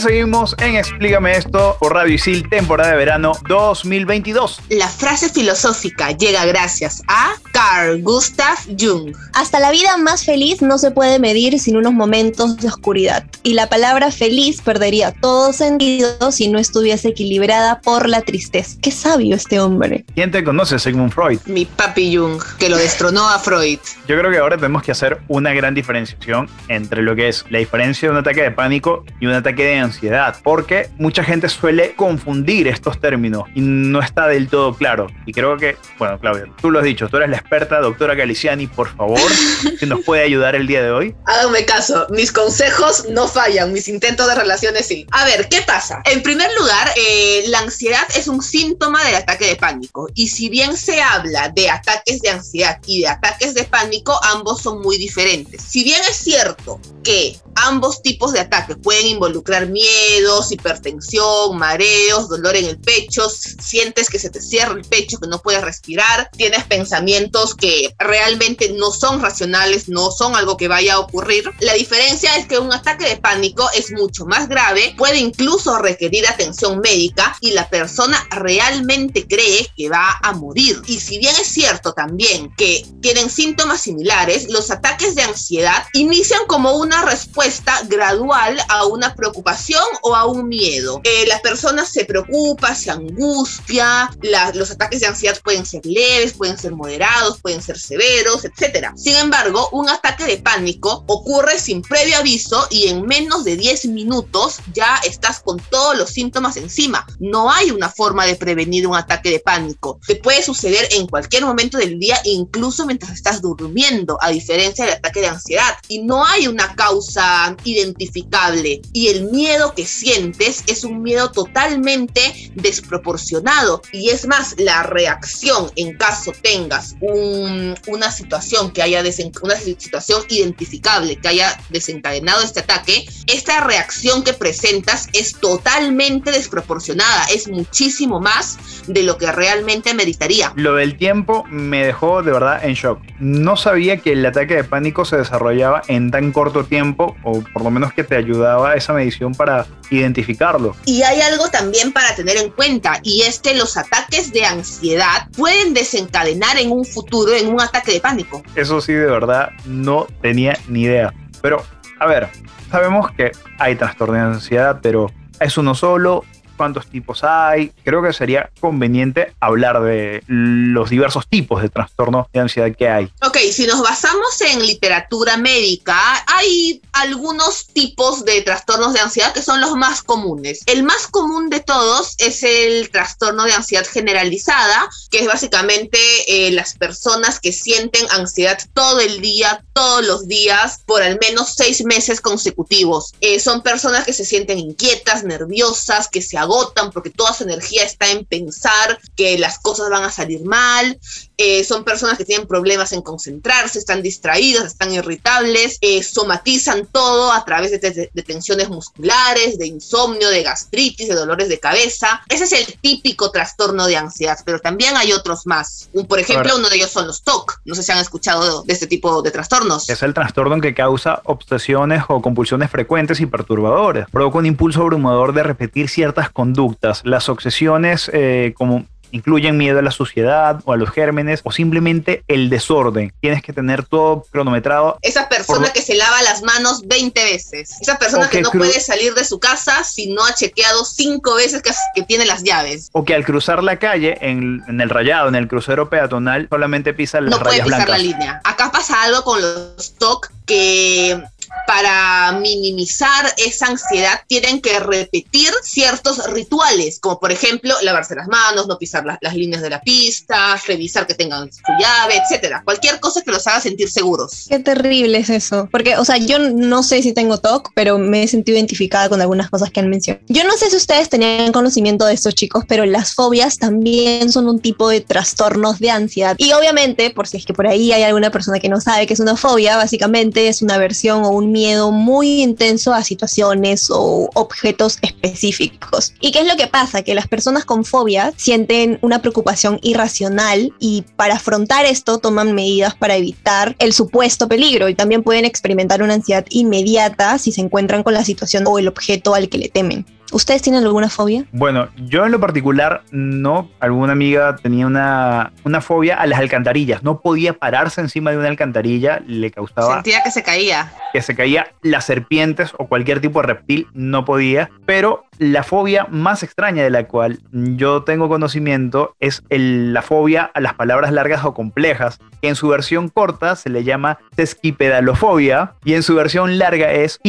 Seguimos 0.06 0.54
en 0.60 0.76
Explícame 0.76 1.36
esto 1.36 1.76
por 1.80 1.94
Radio 1.94 2.14
Isil, 2.14 2.48
temporada 2.48 2.92
de 2.92 2.96
verano 2.96 3.32
2022. 3.48 4.60
La 4.68 4.86
frase 4.86 5.28
filosófica 5.28 6.12
llega 6.12 6.44
gracias 6.44 7.02
a 7.08 7.32
Carl 7.50 8.00
Gustav 8.02 8.56
Jung. 8.78 9.16
Hasta 9.34 9.58
la 9.58 9.72
vida 9.72 9.96
más 9.96 10.24
feliz 10.24 10.62
no 10.62 10.78
se 10.78 10.92
puede 10.92 11.18
medir 11.18 11.58
sin 11.58 11.76
unos 11.76 11.92
momentos 11.92 12.56
de 12.58 12.68
oscuridad. 12.68 13.24
Y 13.42 13.54
la 13.54 13.68
palabra 13.68 14.12
feliz 14.12 14.62
perdería 14.62 15.12
todo 15.12 15.52
sentido 15.52 16.30
si 16.30 16.46
no 16.46 16.60
estuviese 16.60 17.08
equilibrada 17.08 17.80
por 17.80 18.08
la 18.08 18.20
tristeza. 18.20 18.78
Qué 18.80 18.92
sabio 18.92 19.34
este 19.34 19.58
hombre. 19.58 20.04
¿Quién 20.14 20.30
te 20.30 20.44
conoce, 20.44 20.78
Sigmund 20.78 21.12
Freud? 21.12 21.40
Mi 21.46 21.64
papi 21.64 22.16
Jung, 22.16 22.40
que 22.60 22.68
lo 22.68 22.76
destronó 22.76 23.28
a 23.28 23.40
Freud. 23.40 23.80
Yo 24.06 24.16
creo 24.16 24.30
que 24.30 24.38
ahora 24.38 24.56
tenemos 24.56 24.84
que 24.84 24.92
hacer 24.92 25.18
una 25.26 25.52
gran 25.52 25.74
diferenciación 25.74 26.48
entre 26.68 27.02
lo 27.02 27.16
que 27.16 27.28
es 27.28 27.44
la 27.50 27.58
diferencia 27.58 28.08
de 28.08 28.12
un 28.12 28.20
ataque 28.20 28.42
de 28.42 28.52
pánico 28.52 29.04
y 29.18 29.26
un 29.26 29.32
ataque 29.32 29.64
de 29.64 29.78
ansiedad, 29.78 29.95
porque 30.42 30.90
mucha 30.98 31.24
gente 31.24 31.48
suele 31.48 31.94
confundir 31.94 32.68
estos 32.68 33.00
términos 33.00 33.44
y 33.54 33.60
no 33.60 34.00
está 34.00 34.26
del 34.28 34.48
todo 34.48 34.74
claro. 34.74 35.06
Y 35.26 35.32
creo 35.32 35.56
que, 35.56 35.76
bueno, 35.98 36.18
Claudia, 36.18 36.46
tú 36.60 36.70
lo 36.70 36.78
has 36.78 36.84
dicho, 36.84 37.08
tú 37.08 37.16
eres 37.16 37.30
la 37.30 37.36
experta, 37.36 37.80
doctora 37.80 38.14
Galiciani, 38.14 38.66
por 38.66 38.94
favor, 38.96 39.20
si 39.78 39.86
nos 39.86 40.00
puede 40.04 40.22
ayudar 40.22 40.54
el 40.54 40.66
día 40.66 40.82
de 40.82 40.90
hoy. 40.90 41.14
Háganme 41.26 41.64
caso, 41.64 42.06
mis 42.10 42.32
consejos 42.32 43.06
no 43.10 43.28
fallan, 43.28 43.72
mis 43.72 43.88
intentos 43.88 44.26
de 44.26 44.34
relaciones 44.34 44.86
sí. 44.86 45.06
A 45.12 45.24
ver, 45.24 45.48
¿qué 45.48 45.62
pasa? 45.62 46.02
En 46.04 46.22
primer 46.22 46.50
lugar, 46.58 46.92
eh, 46.96 47.44
la 47.48 47.60
ansiedad 47.60 48.06
es 48.16 48.28
un 48.28 48.42
síntoma 48.42 49.04
del 49.04 49.16
ataque 49.16 49.46
de 49.46 49.56
pánico. 49.56 50.08
Y 50.14 50.28
si 50.28 50.48
bien 50.48 50.76
se 50.76 51.00
habla 51.00 51.48
de 51.50 51.70
ataques 51.70 52.20
de 52.20 52.30
ansiedad 52.30 52.78
y 52.86 53.02
de 53.02 53.08
ataques 53.08 53.54
de 53.54 53.64
pánico, 53.64 54.18
ambos 54.24 54.62
son 54.62 54.80
muy 54.82 54.98
diferentes. 54.98 55.62
Si 55.62 55.84
bien 55.84 56.00
es 56.08 56.16
cierto 56.16 56.80
que 57.02 57.36
ambos 57.54 58.02
tipos 58.02 58.32
de 58.32 58.40
ataques 58.40 58.76
pueden 58.82 59.06
involucrar 59.06 59.68
miedos, 59.86 60.52
hipertensión, 60.52 61.56
mareos, 61.56 62.28
dolor 62.28 62.56
en 62.56 62.66
el 62.66 62.78
pecho, 62.78 63.28
sientes 63.28 64.08
que 64.08 64.18
se 64.18 64.30
te 64.30 64.40
cierra 64.40 64.74
el 64.74 64.84
pecho, 64.84 65.18
que 65.18 65.28
no 65.28 65.40
puedes 65.40 65.62
respirar, 65.62 66.30
tienes 66.36 66.64
pensamientos 66.64 67.54
que 67.54 67.94
realmente 67.98 68.70
no 68.70 68.90
son 68.90 69.22
racionales, 69.22 69.88
no 69.88 70.10
son 70.10 70.34
algo 70.36 70.56
que 70.56 70.68
vaya 70.68 70.94
a 70.94 71.00
ocurrir. 71.00 71.50
La 71.60 71.74
diferencia 71.74 72.36
es 72.36 72.46
que 72.46 72.58
un 72.58 72.72
ataque 72.72 73.08
de 73.08 73.16
pánico 73.16 73.68
es 73.74 73.92
mucho 73.92 74.26
más 74.26 74.48
grave, 74.48 74.94
puede 74.96 75.18
incluso 75.18 75.78
requerir 75.78 76.26
atención 76.26 76.80
médica 76.80 77.36
y 77.40 77.52
la 77.52 77.68
persona 77.68 78.26
realmente 78.30 79.26
cree 79.26 79.70
que 79.76 79.88
va 79.88 80.18
a 80.22 80.32
morir. 80.32 80.80
Y 80.86 81.00
si 81.00 81.18
bien 81.18 81.34
es 81.40 81.48
cierto 81.48 81.92
también 81.92 82.52
que 82.56 82.86
tienen 83.00 83.30
síntomas 83.30 83.80
similares, 83.82 84.48
los 84.50 84.70
ataques 84.70 85.14
de 85.14 85.22
ansiedad 85.22 85.84
inician 85.92 86.40
como 86.46 86.72
una 86.72 87.02
respuesta 87.02 87.82
gradual 87.88 88.58
a 88.68 88.86
una 88.86 89.14
preocupación 89.14 89.65
o 90.02 90.14
a 90.14 90.26
un 90.26 90.48
miedo. 90.48 91.00
Eh, 91.04 91.26
la 91.26 91.40
persona 91.40 91.84
se 91.84 92.04
preocupa, 92.04 92.74
se 92.74 92.90
angustia, 92.90 94.10
los 94.54 94.70
ataques 94.70 95.00
de 95.00 95.06
ansiedad 95.06 95.38
pueden 95.42 95.66
ser 95.66 95.84
leves, 95.84 96.32
pueden 96.32 96.58
ser 96.58 96.72
moderados, 96.72 97.40
pueden 97.40 97.62
ser 97.62 97.78
severos, 97.78 98.44
etc. 98.44 98.92
Sin 98.96 99.16
embargo, 99.16 99.68
un 99.72 99.88
ataque 99.88 100.24
de 100.24 100.38
pánico 100.38 101.04
ocurre 101.06 101.58
sin 101.58 101.82
previo 101.82 102.18
aviso 102.18 102.66
y 102.70 102.88
en 102.88 103.02
menos 103.06 103.44
de 103.44 103.56
10 103.56 103.86
minutos 103.86 104.58
ya 104.72 104.96
estás 105.04 105.40
con 105.40 105.58
todos 105.70 105.96
los 105.96 106.10
síntomas 106.10 106.56
encima. 106.56 107.06
No 107.18 107.50
hay 107.50 107.70
una 107.70 107.88
forma 107.88 108.26
de 108.26 108.36
prevenir 108.36 108.86
un 108.86 108.96
ataque 108.96 109.30
de 109.30 109.40
pánico. 109.40 109.98
Te 110.06 110.16
puede 110.16 110.42
suceder 110.42 110.88
en 110.92 111.06
cualquier 111.06 111.44
momento 111.44 111.78
del 111.78 111.98
día, 111.98 112.20
incluso 112.24 112.86
mientras 112.86 113.12
estás 113.12 113.40
durmiendo, 113.40 114.18
a 114.20 114.30
diferencia 114.30 114.84
del 114.84 114.94
ataque 114.94 115.20
de 115.20 115.28
ansiedad. 115.28 115.76
Y 115.88 116.02
no 116.02 116.24
hay 116.24 116.46
una 116.46 116.74
causa 116.74 117.56
identificable 117.64 118.80
y 118.92 119.08
el 119.08 119.24
miedo 119.30 119.55
que 119.74 119.86
sientes 119.86 120.64
es 120.66 120.84
un 120.84 121.02
miedo 121.02 121.30
totalmente 121.30 122.50
desproporcionado. 122.54 123.82
Y 123.92 124.10
es 124.10 124.26
más 124.26 124.54
la 124.58 124.82
reacción 124.82 125.70
en 125.76 125.96
caso 125.96 126.32
tengas 126.42 126.96
una 127.00 128.10
situación 128.10 128.70
que 128.70 128.82
haya 128.82 129.02
una 129.42 129.56
situación 129.56 130.22
identificable 130.28 131.16
que 131.16 131.28
haya 131.28 131.58
desencadenado 131.70 132.42
este 132.42 132.60
ataque 132.60 133.06
esta 133.26 133.60
reacción 133.60 134.24
que 134.24 134.32
presentas 134.32 135.08
es 135.12 135.34
totalmente 135.34 136.30
desproporcionada 136.30 137.24
es 137.32 137.48
muchísimo 137.48 138.20
más 138.20 138.58
de 138.86 139.02
lo 139.02 139.18
que 139.18 139.30
realmente 139.32 139.94
meditaría. 139.94 140.52
Lo 140.56 140.74
del 140.74 140.96
tiempo 140.96 141.44
me 141.48 141.84
dejó 141.84 142.22
de 142.22 142.32
verdad 142.32 142.64
en 142.64 142.74
shock. 142.74 143.00
No 143.18 143.56
sabía 143.56 143.98
que 143.98 144.12
el 144.12 144.24
ataque 144.24 144.56
de 144.56 144.64
pánico 144.64 145.04
se 145.04 145.16
desarrollaba 145.16 145.82
en 145.88 146.10
tan 146.10 146.32
corto 146.32 146.64
tiempo 146.64 147.16
o 147.22 147.42
por 147.52 147.62
lo 147.62 147.70
menos 147.70 147.92
que 147.92 148.04
te 148.04 148.16
ayudaba 148.16 148.74
esa 148.74 148.92
medición 148.92 149.34
para 149.34 149.45
identificarlo. 149.90 150.74
Y 150.84 151.02
hay 151.02 151.20
algo 151.20 151.48
también 151.48 151.92
para 151.92 152.14
tener 152.14 152.36
en 152.36 152.50
cuenta, 152.50 153.00
y 153.02 153.22
es 153.22 153.38
que 153.38 153.54
los 153.54 153.76
ataques 153.76 154.32
de 154.32 154.44
ansiedad 154.44 155.28
pueden 155.36 155.74
desencadenar 155.74 156.58
en 156.58 156.72
un 156.72 156.84
futuro 156.84 157.34
en 157.34 157.48
un 157.48 157.60
ataque 157.60 157.92
de 157.92 158.00
pánico. 158.00 158.42
Eso 158.54 158.80
sí, 158.80 158.92
de 158.92 159.06
verdad, 159.06 159.50
no 159.64 160.06
tenía 160.22 160.58
ni 160.68 160.82
idea. 160.82 161.14
Pero, 161.42 161.64
a 162.00 162.06
ver, 162.06 162.28
sabemos 162.70 163.10
que 163.12 163.32
hay 163.58 163.76
trastorno 163.76 164.14
de 164.14 164.20
ansiedad, 164.20 164.80
pero 164.82 165.10
es 165.40 165.56
uno 165.58 165.74
solo, 165.74 166.24
cuántos 166.56 166.86
tipos 166.86 167.22
hay. 167.24 167.72
Creo 167.84 168.02
que 168.02 168.12
sería 168.12 168.50
conveniente 168.60 169.34
hablar 169.40 169.82
de 169.82 170.22
los 170.26 170.90
diversos 170.90 171.26
tipos 171.28 171.62
de 171.62 171.68
trastorno 171.68 172.28
de 172.32 172.40
ansiedad 172.40 172.74
que 172.76 172.88
hay. 172.88 173.10
Ok, 173.22 173.38
si 173.52 173.66
nos 173.66 173.82
basamos 173.82 174.40
en 174.40 174.64
literatura 174.64 175.36
médica, 175.36 175.96
hay 176.26 176.80
algunos 176.92 177.66
tipos 177.66 178.24
de 178.24 178.42
trastornos 178.42 178.92
de 178.92 179.00
ansiedad 179.00 179.32
que 179.32 179.42
son 179.42 179.60
los 179.60 179.74
más 179.74 180.02
comunes. 180.02 180.62
El 180.66 180.82
más 180.82 181.06
común 181.06 181.50
de 181.50 181.60
todos 181.60 182.14
es 182.18 182.42
el 182.42 182.90
trastorno 182.90 183.44
de 183.44 183.52
ansiedad 183.52 183.86
generalizada, 183.86 184.88
que 185.10 185.20
es 185.20 185.26
básicamente 185.26 185.98
eh, 186.26 186.50
las 186.52 186.74
personas 186.74 187.40
que 187.40 187.52
sienten 187.52 188.06
ansiedad 188.10 188.58
todo 188.74 189.00
el 189.00 189.20
día, 189.20 189.64
todos 189.72 190.06
los 190.06 190.28
días, 190.28 190.80
por 190.86 191.02
al 191.02 191.18
menos 191.20 191.54
seis 191.54 191.84
meses 191.84 192.20
consecutivos. 192.20 193.12
Eh, 193.20 193.40
son 193.40 193.62
personas 193.62 194.04
que 194.04 194.12
se 194.12 194.24
sienten 194.24 194.58
inquietas, 194.58 195.24
nerviosas, 195.24 196.08
que 196.08 196.22
se 196.22 196.38
agotan 196.46 196.90
porque 196.90 197.10
toda 197.10 197.34
su 197.34 197.44
energía 197.44 197.84
está 197.84 198.10
en 198.10 198.24
pensar 198.24 198.98
que 199.14 199.38
las 199.38 199.58
cosas 199.58 199.90
van 199.90 200.04
a 200.04 200.10
salir 200.10 200.44
mal. 200.44 200.98
Eh, 201.38 201.64
son 201.64 201.84
personas 201.84 202.16
que 202.16 202.24
tienen 202.24 202.46
problemas 202.46 202.92
en 202.92 203.02
concentrarse, 203.02 203.78
están 203.78 204.02
distraídas, 204.02 204.64
están 204.64 204.92
irritables, 204.92 205.78
eh, 205.80 206.02
somatizan 206.02 206.86
todo 206.86 207.32
a 207.32 207.44
través 207.44 207.70
de, 207.72 208.10
tensiones 208.26 208.68
musculares, 208.68 209.58
de 209.58 209.66
insomnio, 209.66 210.30
de 210.30 210.42
gastritis, 210.42 211.08
de 211.08 211.14
dolores 211.14 211.48
de 211.48 211.60
cabeza. 211.60 212.22
Ese 212.28 212.44
es 212.44 212.52
el 212.52 212.78
típico 212.80 213.30
trastorno 213.30 213.86
de 213.86 213.96
ansiedad, 213.96 214.38
pero 214.44 214.60
también 214.60 214.96
hay 214.96 215.12
otros 215.12 215.46
más. 215.46 215.90
por 216.08 216.18
ejemplo, 216.18 216.56
uno 216.56 216.68
de 216.68 216.76
ellos 216.76 216.90
son 216.90 217.06
los 217.06 217.22
TOC. 217.22 217.60
No 217.64 217.74
sé 217.74 217.82
si 217.82 217.92
han 217.92 217.98
escuchado 217.98 218.62
de 218.62 218.72
este 218.72 218.86
tipo 218.86 219.22
de 219.22 219.30
trastornos. 219.30 219.88
Es 219.88 220.02
el 220.02 220.14
trastorno 220.14 220.60
que 220.60 220.74
causa 220.74 221.20
obsesiones 221.24 222.02
o 222.08 222.22
compulsiones 222.22 222.70
frecuentes 222.70 223.20
y 223.20 223.26
perturbadoras. 223.26 224.10
Provoca 224.10 224.38
un 224.38 224.46
impulso 224.46 224.80
abrumador 224.82 225.32
de 225.32 225.42
repetir 225.42 225.88
ciertas 225.88 226.30
conductas. 226.30 227.02
Las 227.04 227.28
obsesiones, 227.28 228.10
eh, 228.12 228.54
como 228.56 228.86
incluyen 229.16 229.56
miedo 229.56 229.78
a 229.78 229.82
la 229.82 229.90
suciedad 229.90 230.60
o 230.64 230.72
a 230.72 230.76
los 230.76 230.90
gérmenes 230.90 231.40
o 231.44 231.50
simplemente 231.52 232.22
el 232.28 232.48
desorden. 232.50 233.12
Tienes 233.20 233.42
que 233.42 233.52
tener 233.52 233.84
todo 233.84 234.24
cronometrado. 234.30 234.98
Esa 235.02 235.28
persona 235.28 235.70
que 235.72 235.82
se 235.82 235.94
lava 235.94 236.22
las 236.22 236.42
manos 236.42 236.82
20 236.86 237.24
veces. 237.24 237.80
Esa 237.80 237.98
persona 237.98 238.28
que 238.28 238.36
que 238.38 238.42
no 238.42 238.50
cru- 238.50 238.58
puede 238.58 238.80
salir 238.80 239.14
de 239.14 239.24
su 239.24 239.38
casa 239.40 239.82
si 239.84 240.12
no 240.12 240.24
ha 240.24 240.34
chequeado 240.34 240.84
cinco 240.84 241.34
veces 241.36 241.62
que, 241.62 241.70
que 241.94 242.02
tiene 242.02 242.26
las 242.26 242.42
llaves. 242.42 242.88
O 242.92 243.04
que 243.04 243.14
al 243.14 243.24
cruzar 243.24 243.62
la 243.62 243.78
calle, 243.78 244.18
en, 244.20 244.62
en 244.68 244.80
el 244.80 244.90
rayado, 244.90 245.28
en 245.28 245.34
el 245.34 245.48
crucero 245.48 245.88
peatonal, 245.88 246.46
solamente 246.50 246.94
pisa 246.94 247.20
las 247.20 247.30
no 247.30 247.38
puede 247.40 247.56
pisar 247.62 247.66
blancas. 247.68 247.88
la 247.88 247.98
línea. 247.98 248.40
Acá 248.44 248.70
pasa 248.70 249.02
algo 249.02 249.22
con 249.24 249.40
los 249.40 249.94
TOC 249.98 250.30
que 250.46 251.20
para 251.66 252.32
minimizar 252.40 253.32
esa 253.36 253.66
ansiedad 253.66 254.20
tienen 254.26 254.60
que 254.60 254.78
repetir 254.78 255.50
ciertos 255.62 256.24
rituales, 256.32 256.98
como 257.00 257.18
por 257.20 257.32
ejemplo 257.32 257.74
lavarse 257.82 258.14
las 258.14 258.28
manos, 258.28 258.66
no 258.66 258.78
pisar 258.78 259.04
la- 259.04 259.18
las 259.20 259.34
líneas 259.34 259.62
de 259.62 259.70
la 259.70 259.80
pista, 259.80 260.56
revisar 260.66 261.06
que 261.06 261.14
tengan 261.14 261.52
su 261.52 261.60
llave, 261.80 262.16
etcétera. 262.22 262.62
Cualquier 262.64 263.00
cosa 263.00 263.22
que 263.22 263.30
los 263.30 263.46
haga 263.46 263.60
sentir 263.60 263.90
seguros. 263.90 264.46
Qué 264.48 264.58
terrible 264.58 265.18
es 265.18 265.30
eso. 265.30 265.68
Porque, 265.70 265.96
o 265.96 266.04
sea, 266.04 266.16
yo 266.16 266.38
no 266.38 266.82
sé 266.82 267.02
si 267.02 267.12
tengo 267.12 267.38
TOC, 267.38 267.70
pero 267.74 267.98
me 267.98 268.22
he 268.22 268.28
sentido 268.28 268.56
identificada 268.56 269.08
con 269.08 269.20
algunas 269.20 269.50
cosas 269.50 269.70
que 269.70 269.80
han 269.80 269.88
mencionado. 269.88 270.24
Yo 270.28 270.44
no 270.44 270.56
sé 270.56 270.70
si 270.70 270.76
ustedes 270.76 271.08
tenían 271.08 271.52
conocimiento 271.52 272.06
de 272.06 272.14
estos 272.14 272.34
chicos, 272.34 272.64
pero 272.68 272.86
las 272.86 273.14
fobias 273.14 273.58
también 273.58 274.30
son 274.32 274.48
un 274.48 274.60
tipo 274.60 274.88
de 274.88 275.00
trastornos 275.00 275.78
de 275.78 275.90
ansiedad. 275.90 276.34
Y 276.38 276.52
obviamente, 276.52 277.10
por 277.10 277.26
si 277.26 277.36
es 277.38 277.44
que 277.46 277.54
por 277.54 277.66
ahí 277.66 277.92
hay 277.92 278.02
alguna 278.02 278.30
persona 278.30 278.58
que 278.58 278.68
no 278.68 278.80
sabe 278.80 279.06
que 279.06 279.14
es 279.14 279.20
una 279.20 279.36
fobia, 279.36 279.76
básicamente 279.76 280.48
es 280.48 280.62
una 280.62 280.74
aversión 280.74 281.24
o 281.24 281.30
un 281.36 281.52
miedo 281.52 281.92
muy 281.92 282.42
intenso 282.42 282.92
a 282.92 283.02
situaciones 283.02 283.90
o 283.90 284.30
objetos 284.34 284.98
específicos. 285.02 286.14
¿Y 286.20 286.32
qué 286.32 286.40
es 286.40 286.46
lo 286.46 286.56
que 286.56 286.66
pasa? 286.66 287.02
Que 287.02 287.14
las 287.14 287.28
personas 287.28 287.64
con 287.64 287.84
fobia 287.84 288.32
sienten 288.36 288.98
una 289.02 289.20
preocupación 289.20 289.78
irracional 289.82 290.72
y 290.78 291.04
para 291.16 291.34
afrontar 291.34 291.84
esto 291.84 292.18
toman 292.18 292.54
medidas 292.54 292.94
para 292.94 293.16
evitar 293.16 293.76
el 293.78 293.92
supuesto 293.92 294.48
peligro 294.48 294.88
y 294.88 294.94
también 294.94 295.22
pueden 295.22 295.44
experimentar 295.44 296.02
una 296.02 296.14
ansiedad 296.14 296.46
inmediata 296.50 297.38
si 297.38 297.52
se 297.52 297.60
encuentran 297.60 298.02
con 298.02 298.14
la 298.14 298.24
situación 298.24 298.64
o 298.66 298.78
el 298.78 298.88
objeto 298.88 299.34
al 299.34 299.48
que 299.48 299.58
le 299.58 299.68
temen. 299.68 300.04
¿Ustedes 300.32 300.60
tienen 300.62 300.82
alguna 300.84 301.08
fobia? 301.08 301.44
Bueno, 301.52 301.88
yo 301.96 302.26
en 302.26 302.32
lo 302.32 302.40
particular 302.40 303.02
no. 303.12 303.70
Alguna 303.80 304.12
amiga 304.12 304.56
tenía 304.56 304.86
una, 304.86 305.52
una 305.64 305.80
fobia 305.80 306.16
a 306.16 306.26
las 306.26 306.38
alcantarillas. 306.40 307.02
No 307.04 307.20
podía 307.20 307.52
pararse 307.54 308.00
encima 308.00 308.32
de 308.32 308.38
una 308.38 308.48
alcantarilla. 308.48 309.22
Le 309.26 309.50
causaba 309.50 309.94
Sentía 309.94 310.22
que 310.24 310.30
se 310.30 310.42
caía. 310.42 310.92
que 311.12 311.22
se 311.22 311.34
caía 311.36 311.68
las 311.82 312.04
serpientes 312.04 312.72
o 312.78 312.86
cualquier 312.88 313.20
tipo 313.20 313.40
de 313.40 313.46
reptil. 313.46 313.86
No 313.94 314.24
podía. 314.24 314.70
Pero 314.84 315.24
la 315.38 315.62
fobia 315.62 316.06
más 316.10 316.42
extraña 316.42 316.82
de 316.82 316.90
la 316.90 317.04
cual 317.06 317.38
yo 317.52 318.02
tengo 318.02 318.28
conocimiento 318.28 319.14
es 319.20 319.42
el- 319.50 319.92
la 319.94 320.02
fobia 320.02 320.50
a 320.54 320.60
las 320.60 320.74
palabras 320.74 321.12
largas 321.12 321.44
o 321.44 321.54
complejas. 321.54 322.18
Que 322.42 322.48
en 322.48 322.56
su 322.56 322.68
versión 322.68 323.08
corta 323.08 323.54
se 323.56 323.70
le 323.70 323.84
llama 323.84 324.18
sesquipedalofobia. 324.36 325.74
Y 325.84 325.94
en 325.94 326.02
su 326.02 326.14
versión 326.14 326.58
larga 326.58 326.92
es 326.92 327.20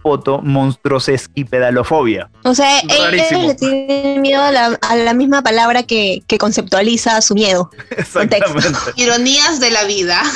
hipopoto 0.00 0.40
monstrosesquipedalofobia. 0.42 2.30
O 2.44 2.54
sea, 2.54 2.80
ellos 2.80 3.44
le 3.46 3.54
tienen 3.54 4.22
miedo 4.22 4.42
a 4.42 4.50
la, 4.50 4.78
a 4.88 4.96
la 4.96 5.14
misma 5.14 5.42
palabra 5.42 5.82
que, 5.82 6.22
que 6.26 6.38
conceptualiza 6.38 7.20
su 7.20 7.34
miedo. 7.34 7.70
Exactamente. 7.90 8.78
Ironías 8.96 9.60
de 9.60 9.70
la 9.70 9.84
vida. 9.84 10.22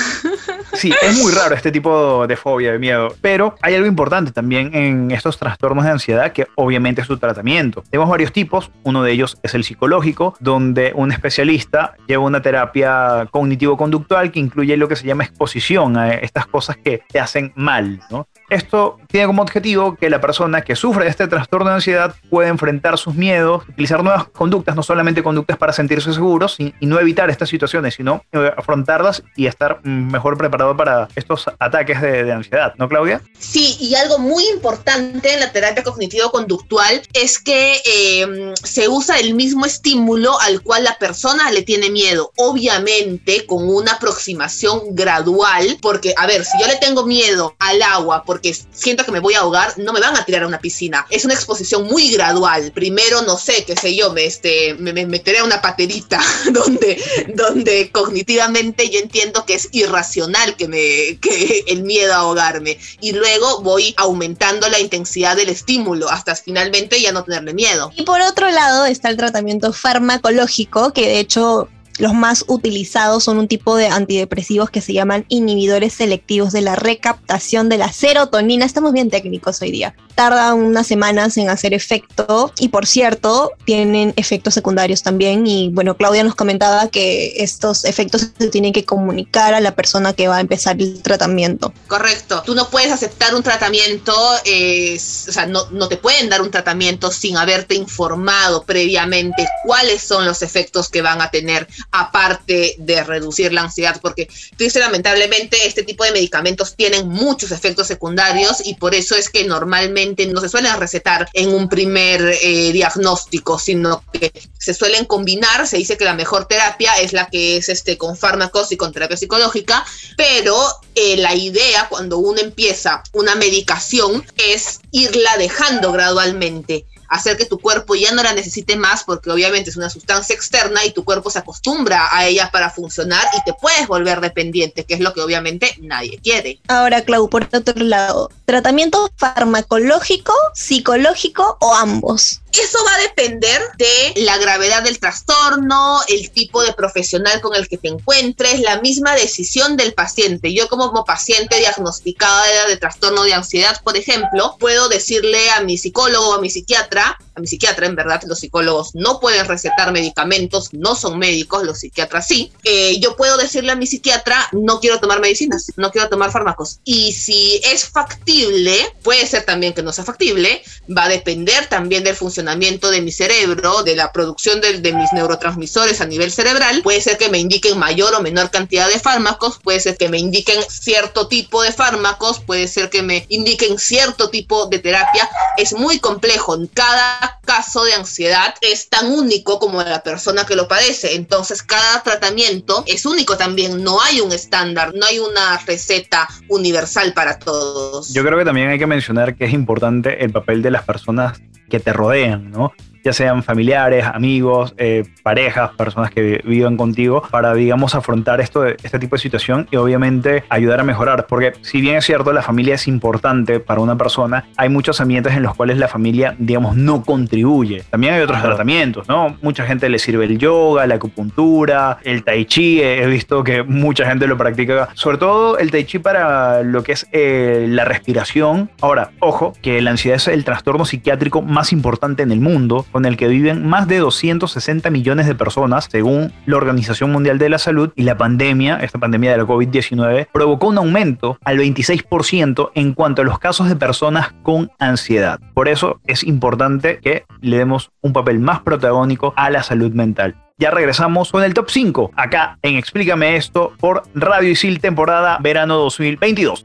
Sí, 0.75 0.93
es 1.03 1.17
muy 1.23 1.33
raro 1.33 1.55
este 1.55 1.71
tipo 1.71 2.27
de 2.27 2.37
fobia, 2.37 2.73
de 2.73 2.81
miedo. 2.81 3.15
Pero 3.21 3.55
hay 3.63 3.77
algo 3.77 3.87
importante 3.87 4.33
también 4.33 4.75
en 4.75 5.13
estos 5.13 5.39
trastornos 5.39 5.85
de 5.85 5.93
ansiedad 5.93 6.33
que 6.33 6.49
obviamente 6.57 7.01
es 7.01 7.07
su 7.07 7.17
tratamiento. 7.17 7.85
Tenemos 7.91 8.11
varios 8.11 8.33
tipos. 8.33 8.73
Uno 8.83 9.05
de 9.05 9.13
ellos 9.13 9.39
es 9.45 9.55
el 9.55 9.63
psicológico, 9.63 10.37
donde 10.41 10.91
un 10.97 11.13
especialista 11.13 11.95
lleva 12.09 12.25
una 12.25 12.43
terapia 12.43 13.29
cognitivo-conductual 13.31 14.33
que 14.33 14.41
incluye 14.41 14.77
lo 14.77 14.89
que 14.89 14.97
se 14.97 15.07
llama 15.07 15.23
exposición 15.23 15.97
a 15.97 16.15
estas 16.15 16.47
cosas 16.47 16.77
que 16.77 17.03
te 17.09 17.21
hacen 17.21 17.53
mal. 17.55 18.01
¿no? 18.11 18.27
Esto 18.51 18.99
tiene 19.07 19.29
como 19.29 19.43
objetivo 19.43 19.54
que 19.63 20.11
la 20.11 20.21
persona 20.21 20.63
que 20.63 20.75
sufre 20.75 21.05
de 21.05 21.11
este 21.11 21.29
trastorno 21.29 21.69
de 21.69 21.77
ansiedad 21.77 22.15
pueda 22.29 22.49
enfrentar 22.49 22.99
sus 22.99 23.15
miedos, 23.15 23.63
utilizar 23.69 24.03
nuevas 24.03 24.25
conductas, 24.25 24.75
no 24.75 24.83
solamente 24.83 25.23
conductas 25.23 25.57
para 25.57 25.73
sentirse 25.73 26.13
seguros 26.13 26.57
y, 26.59 26.75
no 26.85 27.01
evitar 27.01 27.31
estas 27.31 27.49
situaciones, 27.49 27.95
sino 27.95 28.23
afrontarlas 28.59 29.23
y 29.37 29.47
estar 29.47 29.83
mejor 29.85 30.37
preparado 30.37 30.77
para 30.77 31.09
estos 31.17 31.47
ataques 31.59 32.01
de, 32.03 32.31
ansiedad, 32.31 32.75
¿no, 32.77 32.89
Claudia? 32.89 33.23
Sí, 33.39 33.77
y 33.81 33.95
algo 33.95 34.19
muy 34.19 34.47
importante 34.49 35.33
en 35.33 35.41
la 35.41 35.51
terapia 35.51 35.83
cognitivo-conductual 35.83 37.01
es 37.15 37.39
que 37.39 37.81
eh, 37.87 38.53
se 38.63 38.89
usa 38.89 39.19
el 39.19 39.35
mismo 39.35 39.65
estímulo 39.65 40.39
al 40.41 40.61
cual 40.61 40.85
la 40.85 40.99
persona 40.99 41.51
le 41.53 41.63
tiene 41.63 41.89
miedo, 41.89 42.33
obviamente 42.37 43.47
con 43.47 43.67
una 43.67 43.93
aproximación 43.93 44.95
gradual, 44.95 45.79
porque, 45.81 46.13
a 46.19 46.27
ver, 46.27 46.45
si 46.45 46.61
yo 46.61 46.67
le 46.67 46.77
tengo 46.77 47.07
miedo 47.07 47.55
al 47.59 47.81
agua 47.81 48.25
porque 48.27 48.55
siento 48.73 49.05
que 49.05 49.13
me 49.13 49.21
voy 49.21 49.35
a 49.35 49.44
ahogar, 49.45 49.79
no 49.79 49.93
me 49.93 50.01
van 50.01 50.17
a 50.17 50.25
tirar 50.25 50.43
a 50.43 50.47
una 50.47 50.59
piscina. 50.59 51.07
Es 51.11 51.25
una 51.25 51.35
exposición 51.35 51.85
muy 51.85 52.11
gradual. 52.11 52.73
Primero, 52.73 53.23
no 53.23 53.37
sé, 53.37 53.65
qué 53.65 53.77
sé 53.77 53.95
yo, 53.95 54.13
me, 54.13 54.25
este, 54.25 54.75
me, 54.75 54.93
me 54.93 55.07
meteré 55.07 55.39
a 55.39 55.45
una 55.45 55.61
paterita 55.61 56.21
donde, 56.53 57.03
donde 57.35 57.91
cognitivamente 57.91 58.89
yo 58.91 59.01
entiendo 59.01 59.45
que 59.47 59.55
es 59.55 59.69
irracional 59.73 60.57
que, 60.57 60.69
me, 60.69 61.19
el 61.67 61.83
miedo 61.83 62.13
a 62.13 62.19
ahogarme. 62.19 62.79
Y 63.01 63.13
luego 63.13 63.63
voy 63.63 63.95
aumentando 63.97 64.69
la 64.69 64.81
intensidad 64.81 65.37
del 65.37 65.49
estímulo 65.49 66.09
hasta 66.11 66.35
finalmente 66.35 67.01
ya 67.01 67.13
no 67.13 67.25
tenerle 67.25 67.55
miedo. 67.55 67.93
Y 67.97 68.03
por 68.03 68.21
otro 68.21 68.51
lado 68.51 68.85
está 68.85 69.09
el 69.09 69.17
tratamiento 69.17 69.73
farmacológico, 69.73 70.93
que 70.93 71.03
de 71.03 71.21
hecho 71.21 71.69
los 71.99 72.15
más 72.15 72.45
utilizados 72.49 73.25
son 73.25 73.39
un 73.39 73.49
tipo 73.49 73.77
de 73.77 73.87
antidepresivos 73.87 74.71
que 74.71 74.81
se 74.81 74.93
llaman 74.93 75.25
inhibidores 75.29 75.93
selectivos 75.93 76.53
de 76.53 76.61
la 76.61 76.77
recaptación 76.77 77.69
de 77.69 77.79
la 77.79 77.93
serotonina. 77.93 78.65
Estamos 78.65 78.93
bien 78.93 79.11
técnicos 79.11 79.63
hoy 79.63 79.71
día. 79.71 79.95
Tardan 80.15 80.59
unas 80.59 80.87
semanas 80.87 81.37
en 81.37 81.49
hacer 81.49 81.75
efecto 81.75 82.53
y 82.59 82.69
por 82.69 82.87
cierto 82.87 83.53
tienen 83.65 84.13
efectos 84.17 84.55
secundarios 84.55 85.03
también. 85.03 85.47
Y 85.47 85.71
bueno, 85.71 85.97
Claudia 85.97 86.25
nos 86.25 86.35
comentaba 86.35 86.89
que 86.89 87.35
estos 87.37 87.85
efectos 87.85 88.31
se 88.39 88.49
tienen 88.49 88.73
que 88.73 88.85
comunicar 88.85 89.55
a 89.55 89.61
la 89.61 89.75
persona 89.75 90.13
que 90.13 90.29
va 90.29 90.37
a 90.37 90.41
empezar 90.41 90.81
el 90.81 91.03
tratamiento. 91.03 91.73
Correcto. 91.87 92.43
Tú 92.45 92.55
no 92.55 92.71
puedes 92.71 92.93
aceptar 92.93 93.35
un 93.35 93.43
tratamiento, 93.43 94.15
o 94.15 94.99
sea, 94.99 95.47
no 95.47 95.89
te 95.89 95.97
pueden 95.97 96.29
dar 96.29 96.43
un 96.43 96.51
tratamiento 96.51 97.11
sin 97.11 97.37
haberte 97.37 97.75
informado 97.75 98.65
previamente 98.65 99.47
cuáles 99.65 100.03
son 100.03 100.25
los 100.25 100.43
efectos 100.43 100.89
que 100.89 101.03
van 101.03 101.21
a 101.21 101.31
tener, 101.31 101.67
aparte 101.91 102.77
de 102.79 103.05
reducir 103.05 103.53
la 103.53 103.63
ansiedad, 103.63 104.01
porque 104.01 104.29
triste 104.57 104.81
lamentablemente 104.81 105.67
este 105.67 105.83
tipo 105.83 106.05
de 106.05 106.13
medicamentos 106.13 106.75
tienen 106.77 107.09
muchos 107.09 107.51
efectos 107.51 107.87
secundarios 107.87 108.63
y 108.65 108.75
por 108.75 108.95
eso 108.95 109.15
es 109.17 109.29
que 109.29 109.45
normalmente 109.45 110.27
no 110.27 110.41
se 110.41 110.49
suelen 110.49 110.79
recetar 110.79 111.29
en 111.33 111.51
un 111.51 111.69
primer 111.69 112.21
eh, 112.43 112.73
diagnóstico, 112.73 113.59
sino 113.59 114.03
que 114.13 114.33
se 114.59 114.75
suelen 114.75 115.05
combinar. 115.05 115.67
Se 115.67 115.77
dice 115.77 115.97
que 115.97 116.05
la 116.05 116.15
mejor 116.15 116.47
terapia 116.47 116.95
es 116.95 117.13
la 117.13 117.27
que 117.27 117.57
es 117.57 117.69
este 117.69 117.99
con 117.99 118.17
fármacos 118.17 118.73
y 118.73 118.77
con 118.77 118.93
terapia 118.93 119.17
psicológica, 119.17 119.85
pero 120.17 120.57
eh, 120.95 121.17
la 121.17 121.35
idea 121.35 121.89
cuando 121.89 122.19
uno 122.19 122.41
empieza 122.41 123.03
una 123.13 123.35
medicación 123.35 124.25
es 124.37 124.81
irla 124.91 125.37
dejando 125.37 125.93
gradualmente 125.93 126.87
hacer 127.09 127.37
que 127.37 127.47
tu 127.47 127.59
cuerpo 127.59 127.95
ya 127.95 128.13
no 128.13 128.23
la 128.23 128.35
necesite 128.35 128.77
más 128.77 129.05
porque 129.05 129.31
obviamente 129.31 129.71
es 129.71 129.77
una 129.77 129.91
sustancia 129.91 130.35
externa 130.35 130.85
y 130.85 130.93
tu 130.93 131.05
cuerpo 131.05 131.31
se 131.31 131.39
acostumbra 131.39 132.09
a 132.11 132.27
ella 132.27 132.51
para 132.53 132.71
funcionar 132.71 133.27
y 133.37 133.45
te 133.45 133.55
puedes 133.55 133.87
volver 133.87 134.21
dependiente, 134.21 134.85
que 134.85 134.95
es 134.95 135.01
lo 135.01 135.13
que 135.13 135.21
obviamente 135.21 135.77
nadie 135.81 136.19
quiere. 136.23 136.61
Ahora, 136.69 137.03
Clau, 137.05 137.29
por 137.29 137.49
otro 137.53 137.85
lado, 137.85 138.31
¿tratamiento 138.45 139.11
farmacológico, 139.17 140.33
psicológico 140.55 141.57
o 141.61 141.75
ambos? 141.75 142.41
Eso 142.53 142.79
va 142.87 142.95
a 142.95 142.99
depender 142.99 143.61
de 143.79 144.23
la 144.23 144.39
gravedad 144.39 144.85
del 144.85 145.01
trastorno, 145.01 145.99
el 146.07 146.31
tipo 146.31 146.63
de 146.63 146.73
profesional 146.73 147.41
con 147.41 147.57
el 147.57 147.67
que 147.69 147.79
te 147.79 147.89
encuentres, 147.89 148.61
la 148.61 148.81
misma 148.81 149.17
decisión 149.17 149.77
del 149.77 149.93
paciente. 149.93 150.55
Yo 150.55 150.69
como, 150.69 150.89
como 150.89 151.05
paciente 151.05 151.59
diagnosticada 151.59 152.69
de 152.69 152.77
trastorno 152.77 153.25
de 153.25 153.35
ansiedad, 153.35 153.81
por 153.83 153.97
ejemplo, 153.97 154.57
puedo 154.61 154.89
decirle 154.89 155.51
a 155.51 155.63
mi 155.63 155.79
psicólogo 155.79 156.31
o 156.31 156.35
a 156.35 156.41
mi 156.41 156.49
psiquiatra, 156.49 156.94
trap 156.95 157.17
a 157.35 157.41
mi 157.41 157.47
psiquiatra 157.47 157.87
en 157.87 157.97
verdad, 157.97 158.23
los 158.27 158.39
psicólogos 158.39 158.95
no 158.95 159.21
pueden 159.21 159.47
recetar 159.47 159.93
medicamentos, 159.93 160.73
no 160.73 160.95
son 160.95 161.19
médicos, 161.19 161.65
los 161.65 161.79
psiquiatras 161.81 162.27
sí. 162.27 162.53
Eh, 162.63 162.99
yo 163.01 163.17
puedo 163.17 163.37
decirle 163.37 163.73
a 163.73 163.77
mi 163.77 163.87
psiquiatra, 163.87 164.49
no 164.53 164.81
quiero 164.81 165.01
tomar 165.01 165.21
medicinas, 165.21 165.73
no 165.77 165.91
quiero 165.91 166.09
tomar 166.09 166.31
fármacos. 166.31 166.79
Y 166.85 167.13
si 167.13 167.61
es 167.65 167.87
factible, 167.89 168.77
puede 169.03 169.27
ser 169.27 169.45
también 169.45 169.75
que 169.75 169.83
no 169.83 169.93
sea 169.93 170.05
factible, 170.05 170.63
va 170.97 171.05
a 171.05 171.09
depender 171.09 171.67
también 171.67 172.05
del 172.05 172.15
funcionamiento 172.15 172.91
de 172.91 173.01
mi 173.01 173.11
cerebro, 173.11 173.83
de 173.83 173.97
la 173.97 174.13
producción 174.13 174.61
de, 174.61 174.95
mis 174.95 175.13
neurotransmisores 175.13 176.01
a 176.01 176.07
nivel 176.07 176.31
cerebral. 176.31 176.83
Puede 176.83 177.01
ser 177.01 177.19
que 177.19 177.29
me 177.29 177.39
indiquen 177.39 177.79
mayor 177.79 178.15
o 178.15 178.21
menor 178.21 178.51
cantidad 178.51 178.89
de 178.89 179.01
fármacos, 179.01 179.59
puede 179.59 179.81
ser 179.81 179.97
que 179.97 180.09
me 180.09 180.19
indiquen 180.19 180.61
cierto 180.69 181.27
tipo 181.27 181.63
de 181.63 181.73
fármacos, 181.73 182.41
puede 182.41 182.69
ser 182.69 182.91
que 182.91 183.03
me 183.03 183.27
indiquen 183.29 183.79
cierto 183.79 184.31
tipo 184.31 184.67
de 184.67 184.79
terapia. 184.79 185.29
Es 185.57 185.73
muy 185.73 185.99
complejo. 185.99 186.59
Cada 186.75 187.24
caso 187.45 187.85
de 187.85 187.95
ansiedad 187.95 188.55
es 188.61 188.89
tan 188.89 189.11
único 189.13 189.59
como 189.59 189.83
la 189.83 190.03
persona 190.03 190.45
que 190.45 190.57
lo 190.57 190.69
padece. 190.69 191.15
Entonces, 191.15 191.63
cada 191.63 192.03
tratamiento 192.03 192.85
es 192.87 193.07
único 193.07 193.37
también. 193.37 193.83
No 193.83 194.01
hay 194.01 194.21
un 194.21 194.33
estándar, 194.33 194.93
no 194.95 195.07
hay 195.07 195.19
una 195.19 195.59
receta 195.59 196.29
universal 196.49 197.13
para 197.13 197.39
todos. 197.39 198.13
Yo 198.13 198.25
creo 198.25 198.39
que 198.39 198.45
también 198.45 198.69
hay 198.69 198.79
que 198.79 198.87
mencionar 198.87 199.37
que 199.37 199.45
es 199.45 199.53
importante 199.53 200.25
el 200.25 200.33
papel 200.33 200.63
de 200.63 200.71
las 200.71 200.85
personas 200.85 201.41
que 201.69 201.81
te 201.81 201.93
rodean, 201.93 202.51
¿no? 202.51 202.73
Ya 203.05 203.13
sean 203.13 203.43
familiares, 203.43 204.05
amigos, 204.07 204.75
eh, 204.79 205.05
parejas, 205.23 205.71
personas 205.77 206.11
que 206.11 206.43
vivan 206.45 206.77
contigo, 206.77 207.23
para, 207.31 207.55
digamos, 207.55 207.95
afrontar 207.95 208.41
esto, 208.41 208.65
este 208.65 208.99
tipo 208.99 209.17
de 209.17 209.21
situación 209.21 209.69
y 209.71 209.77
obviamente 209.77 210.45
ayudar 210.49 210.81
a 210.81 210.85
mejorar. 210.85 211.27
Porque 211.27 211.53
si 211.61 211.81
bien 211.81 211.97
es 211.97 212.07
cierto, 212.07 212.33
la 212.33 212.43
familia 212.43 212.75
es 212.75 212.89
importante 212.89 213.61
para 213.61 213.81
una 213.81 213.97
persona, 213.97 214.47
hay 214.57 214.71
muchos 214.71 215.01
ambientes 215.01 215.35
en 215.35 215.43
los 215.43 215.55
cuales 215.55 215.77
la 215.77 215.89
familia, 215.89 216.35
digamos, 216.39 216.77
no 216.77 217.03
contribuye. 217.03 217.85
También 217.91 218.15
hay 218.15 218.23
otros 218.23 218.41
tratamientos, 218.41 219.07
¿no? 219.07 219.37
Mucha 219.43 219.67
gente 219.67 219.89
le 219.89 219.99
sirve 219.99 220.25
el 220.25 220.39
yoga, 220.39 220.87
la 220.87 220.95
acupuntura, 220.95 221.99
el 222.05 222.25
tai 222.25 222.47
chi, 222.47 222.81
he 222.81 223.07
visto 223.07 223.45
que 223.45 223.63
mucha 223.63 224.07
gente 224.07 224.27
lo 224.27 224.39
practica, 224.39 224.89
sobre 224.95 225.19
todo 225.19 225.59
el 225.59 225.71
tai 225.71 225.85
chi 225.85 225.99
para 225.99 226.63
lo 226.63 226.83
que 226.83 226.93
es 226.93 227.07
eh, 227.13 227.67
la 227.69 227.85
respiración. 227.85 228.71
Ahora, 228.81 229.11
ojo, 229.21 229.53
que 229.61 229.81
la 229.83 229.91
ansiedad 229.91 230.17
es 230.17 230.29
el 230.29 230.45
trastorno 230.45 230.87
psiquiátrico 230.87 231.43
más 231.43 231.73
importante 231.73 232.23
en 232.23 232.33
el 232.33 232.41
mundo 232.41 232.87
con 232.95 233.07
el 233.07 233.17
que 233.17 233.27
viven 233.27 233.67
más 233.67 233.89
de 233.89 233.99
260 233.99 234.89
millones 234.89 235.27
de 235.27 235.35
personas, 235.35 235.89
según 235.91 236.33
la 236.47 236.57
Organización 236.59 237.11
Mundial 237.11 237.41
de 237.41 237.49
la 237.49 237.59
Salud, 237.59 237.91
y 237.97 238.05
la 238.05 238.17
pandemia, 238.17 238.77
esta 238.77 239.01
pandemia 239.01 239.33
de 239.33 239.39
la 239.39 239.43
COVID-19, 239.43 240.29
provocó 240.31 240.69
un 240.69 240.79
aumento 240.79 241.37
al 241.45 241.59
26% 241.59 242.71
en 242.77 242.93
cuanto 242.93 243.23
a 243.23 243.25
los 243.25 243.41
casos 243.41 243.69
de 243.69 243.75
personas 243.75 244.33
con 244.45 244.71
ansiedad. 244.79 245.41
Por 245.55 245.67
eso 245.67 245.99
es 246.07 246.23
importante 246.23 247.01
que 247.03 247.25
le 247.41 247.59
demos 247.59 247.91
un 248.01 248.13
papel 248.13 248.39
más 248.39 248.61
protagónico 248.61 249.35
a 249.37 249.51
la 249.51 249.65
salud 249.65 249.91
mental. 249.91 250.37
Ya 250.57 250.71
regresamos 250.71 251.33
con 251.33 251.43
el 251.43 251.53
top 251.53 251.71
5 251.71 252.13
acá 252.15 252.59
en 252.63 252.77
Explícame 252.77 253.35
esto 253.35 253.73
por 253.81 254.05
Radio 254.15 254.51
Isil 254.51 254.79
temporada 254.79 255.39
verano 255.41 255.79
2022. 255.79 256.65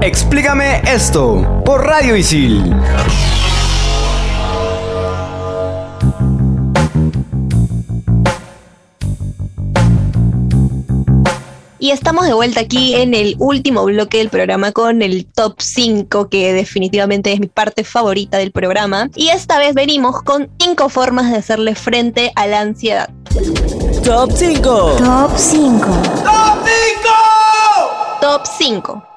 Explícame 0.00 0.80
esto 0.86 1.62
por 1.66 1.84
Radio 1.84 2.16
Isil. 2.16 2.74
Y 11.82 11.92
estamos 11.92 12.26
de 12.26 12.34
vuelta 12.34 12.60
aquí 12.60 12.94
en 12.94 13.14
el 13.14 13.36
último 13.38 13.84
bloque 13.84 14.18
del 14.18 14.28
programa 14.28 14.70
con 14.70 15.00
el 15.00 15.24
top 15.24 15.54
5, 15.58 16.28
que 16.28 16.52
definitivamente 16.52 17.32
es 17.32 17.40
mi 17.40 17.46
parte 17.46 17.84
favorita 17.84 18.36
del 18.36 18.52
programa. 18.52 19.08
Y 19.16 19.28
esta 19.28 19.58
vez 19.58 19.72
venimos 19.72 20.22
con 20.22 20.50
5 20.60 20.90
formas 20.90 21.30
de 21.30 21.38
hacerle 21.38 21.74
frente 21.74 22.32
a 22.36 22.46
la 22.46 22.60
ansiedad. 22.60 23.08
Top 24.04 24.30
5. 24.30 24.96
Top 24.98 25.30
5. 25.36 25.86
Top 26.22 26.58
5. 26.66 27.59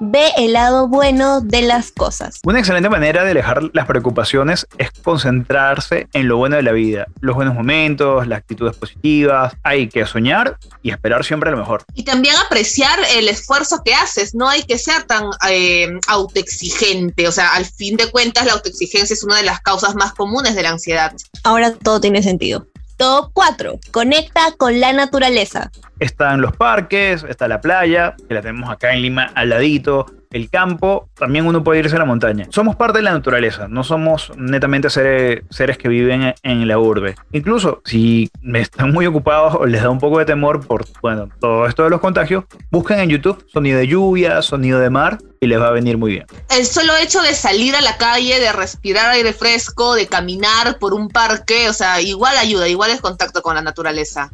Ve 0.00 0.32
el 0.36 0.52
lado 0.54 0.88
bueno 0.88 1.40
de 1.40 1.62
las 1.62 1.92
cosas. 1.92 2.40
Una 2.44 2.58
excelente 2.58 2.88
manera 2.88 3.24
de 3.24 3.32
alejar 3.32 3.62
las 3.72 3.86
preocupaciones 3.86 4.66
es 4.78 4.90
concentrarse 5.02 6.08
en 6.12 6.28
lo 6.28 6.36
bueno 6.36 6.56
de 6.56 6.62
la 6.62 6.72
vida, 6.72 7.06
los 7.20 7.34
buenos 7.34 7.54
momentos, 7.54 8.26
las 8.26 8.38
actitudes 8.38 8.76
positivas. 8.76 9.54
Hay 9.62 9.88
que 9.88 10.06
soñar 10.06 10.58
y 10.82 10.90
esperar 10.90 11.24
siempre 11.24 11.50
lo 11.50 11.56
mejor. 11.56 11.84
Y 11.94 12.04
también 12.04 12.34
apreciar 12.44 12.98
el 13.16 13.28
esfuerzo 13.28 13.82
que 13.84 13.94
haces. 13.94 14.34
No 14.34 14.48
hay 14.48 14.62
que 14.62 14.78
ser 14.78 15.04
tan 15.04 15.24
eh, 15.48 15.98
autoexigente. 16.08 17.28
O 17.28 17.32
sea, 17.32 17.54
al 17.54 17.64
fin 17.64 17.96
de 17.96 18.10
cuentas, 18.10 18.46
la 18.46 18.52
autoexigencia 18.52 19.14
es 19.14 19.22
una 19.22 19.36
de 19.36 19.42
las 19.42 19.60
causas 19.60 19.94
más 19.94 20.14
comunes 20.14 20.54
de 20.54 20.62
la 20.62 20.70
ansiedad. 20.70 21.12
Ahora 21.42 21.72
todo 21.74 22.00
tiene 22.00 22.22
sentido. 22.22 22.66
Top 22.96 23.30
4. 23.32 23.78
Conecta 23.90 24.40
con 24.56 24.80
la 24.80 24.92
naturaleza. 24.92 25.70
Están 25.98 26.40
los 26.40 26.56
parques, 26.56 27.24
está 27.28 27.48
la 27.48 27.60
playa, 27.60 28.14
que 28.28 28.34
la 28.34 28.40
tenemos 28.40 28.70
acá 28.70 28.92
en 28.92 29.02
Lima 29.02 29.30
al 29.34 29.48
ladito, 29.48 30.06
el 30.34 30.50
campo, 30.50 31.08
también 31.14 31.46
uno 31.46 31.62
puede 31.62 31.78
irse 31.78 31.94
a 31.94 32.00
la 32.00 32.04
montaña. 32.04 32.48
Somos 32.50 32.74
parte 32.74 32.98
de 32.98 33.04
la 33.04 33.12
naturaleza, 33.12 33.68
no 33.68 33.84
somos 33.84 34.32
netamente 34.36 34.90
seres, 34.90 35.44
seres 35.48 35.78
que 35.78 35.88
viven 35.88 36.34
en 36.42 36.68
la 36.68 36.76
urbe. 36.76 37.14
Incluso 37.30 37.80
si 37.84 38.28
están 38.52 38.92
muy 38.92 39.06
ocupados 39.06 39.54
o 39.54 39.64
les 39.64 39.80
da 39.82 39.90
un 39.90 40.00
poco 40.00 40.18
de 40.18 40.24
temor 40.24 40.66
por, 40.66 40.86
bueno, 41.00 41.28
todo 41.40 41.66
esto 41.66 41.84
de 41.84 41.90
los 41.90 42.00
contagios, 42.00 42.44
busquen 42.72 42.98
en 42.98 43.10
YouTube 43.10 43.46
sonido 43.52 43.78
de 43.78 43.86
lluvia, 43.86 44.42
sonido 44.42 44.80
de 44.80 44.90
mar 44.90 45.18
y 45.40 45.46
les 45.46 45.60
va 45.60 45.68
a 45.68 45.70
venir 45.72 45.98
muy 45.98 46.10
bien. 46.10 46.26
El 46.50 46.66
solo 46.66 46.96
hecho 46.96 47.22
de 47.22 47.32
salir 47.32 47.76
a 47.76 47.80
la 47.80 47.96
calle, 47.96 48.40
de 48.40 48.50
respirar 48.50 49.10
aire 49.10 49.32
fresco, 49.32 49.94
de 49.94 50.08
caminar 50.08 50.80
por 50.80 50.94
un 50.94 51.10
parque, 51.10 51.68
o 51.68 51.72
sea, 51.72 52.00
igual 52.00 52.36
ayuda, 52.36 52.66
igual 52.66 52.90
es 52.90 53.00
contacto 53.00 53.40
con 53.40 53.54
la 53.54 53.62
naturaleza. 53.62 54.32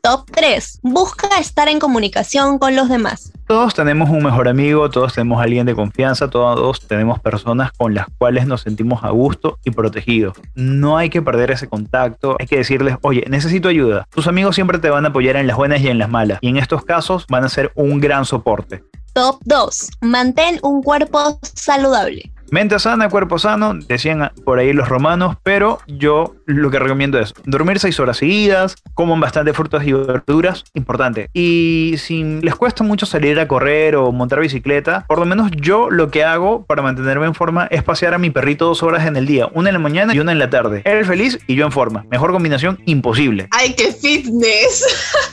Top 0.00 0.30
3. 0.30 0.78
Busca 0.82 1.28
estar 1.38 1.68
en 1.68 1.78
comunicación 1.78 2.58
con 2.58 2.74
los 2.74 2.88
demás. 2.88 3.32
Todos 3.50 3.74
tenemos 3.74 4.08
un 4.10 4.22
mejor 4.22 4.46
amigo, 4.46 4.88
todos 4.90 5.14
tenemos 5.14 5.42
alguien 5.42 5.66
de 5.66 5.74
confianza, 5.74 6.30
todos 6.30 6.86
tenemos 6.86 7.18
personas 7.18 7.72
con 7.72 7.96
las 7.96 8.06
cuales 8.16 8.46
nos 8.46 8.60
sentimos 8.60 9.02
a 9.02 9.10
gusto 9.10 9.58
y 9.64 9.72
protegidos. 9.72 10.36
No 10.54 10.96
hay 10.96 11.10
que 11.10 11.20
perder 11.20 11.50
ese 11.50 11.68
contacto, 11.68 12.36
hay 12.38 12.46
que 12.46 12.58
decirles, 12.58 12.96
oye, 13.02 13.24
necesito 13.28 13.68
ayuda. 13.68 14.06
Tus 14.14 14.28
amigos 14.28 14.54
siempre 14.54 14.78
te 14.78 14.88
van 14.88 15.04
a 15.04 15.08
apoyar 15.08 15.34
en 15.34 15.48
las 15.48 15.56
buenas 15.56 15.80
y 15.80 15.88
en 15.88 15.98
las 15.98 16.08
malas, 16.08 16.38
y 16.42 16.48
en 16.48 16.58
estos 16.58 16.84
casos 16.84 17.26
van 17.28 17.42
a 17.42 17.48
ser 17.48 17.72
un 17.74 17.98
gran 17.98 18.24
soporte. 18.24 18.84
Top 19.14 19.40
2. 19.44 19.90
Mantén 20.02 20.60
un 20.62 20.80
cuerpo 20.80 21.40
saludable. 21.42 22.30
Mente 22.50 22.80
sana, 22.80 23.08
cuerpo 23.08 23.38
sano, 23.38 23.74
decían 23.74 24.32
por 24.44 24.58
ahí 24.58 24.72
los 24.72 24.88
romanos, 24.88 25.36
pero 25.44 25.78
yo 25.86 26.34
lo 26.46 26.68
que 26.72 26.80
recomiendo 26.80 27.20
es 27.20 27.32
dormir 27.44 27.78
seis 27.78 28.00
horas 28.00 28.16
seguidas, 28.16 28.74
coman 28.94 29.20
bastante 29.20 29.52
frutas 29.52 29.86
y 29.86 29.92
verduras, 29.92 30.64
importante. 30.74 31.30
Y 31.32 31.94
si 31.98 32.24
les 32.42 32.56
cuesta 32.56 32.82
mucho 32.82 33.06
salir 33.06 33.38
a 33.38 33.46
correr 33.46 33.94
o 33.94 34.10
montar 34.10 34.40
bicicleta, 34.40 35.04
por 35.06 35.20
lo 35.20 35.26
menos 35.26 35.52
yo 35.52 35.90
lo 35.90 36.10
que 36.10 36.24
hago 36.24 36.64
para 36.66 36.82
mantenerme 36.82 37.26
en 37.26 37.34
forma 37.34 37.68
es 37.70 37.84
pasear 37.84 38.14
a 38.14 38.18
mi 38.18 38.30
perrito 38.30 38.66
dos 38.66 38.82
horas 38.82 39.06
en 39.06 39.14
el 39.14 39.26
día, 39.26 39.48
una 39.54 39.68
en 39.68 39.74
la 39.74 39.78
mañana 39.78 40.12
y 40.12 40.18
una 40.18 40.32
en 40.32 40.40
la 40.40 40.50
tarde. 40.50 40.82
Él 40.84 41.04
feliz 41.04 41.38
y 41.46 41.54
yo 41.54 41.64
en 41.64 41.72
forma. 41.72 42.04
Mejor 42.10 42.32
combinación 42.32 42.80
imposible. 42.84 43.46
¡Ay, 43.52 43.74
qué 43.74 43.92
fitness! 43.92 44.84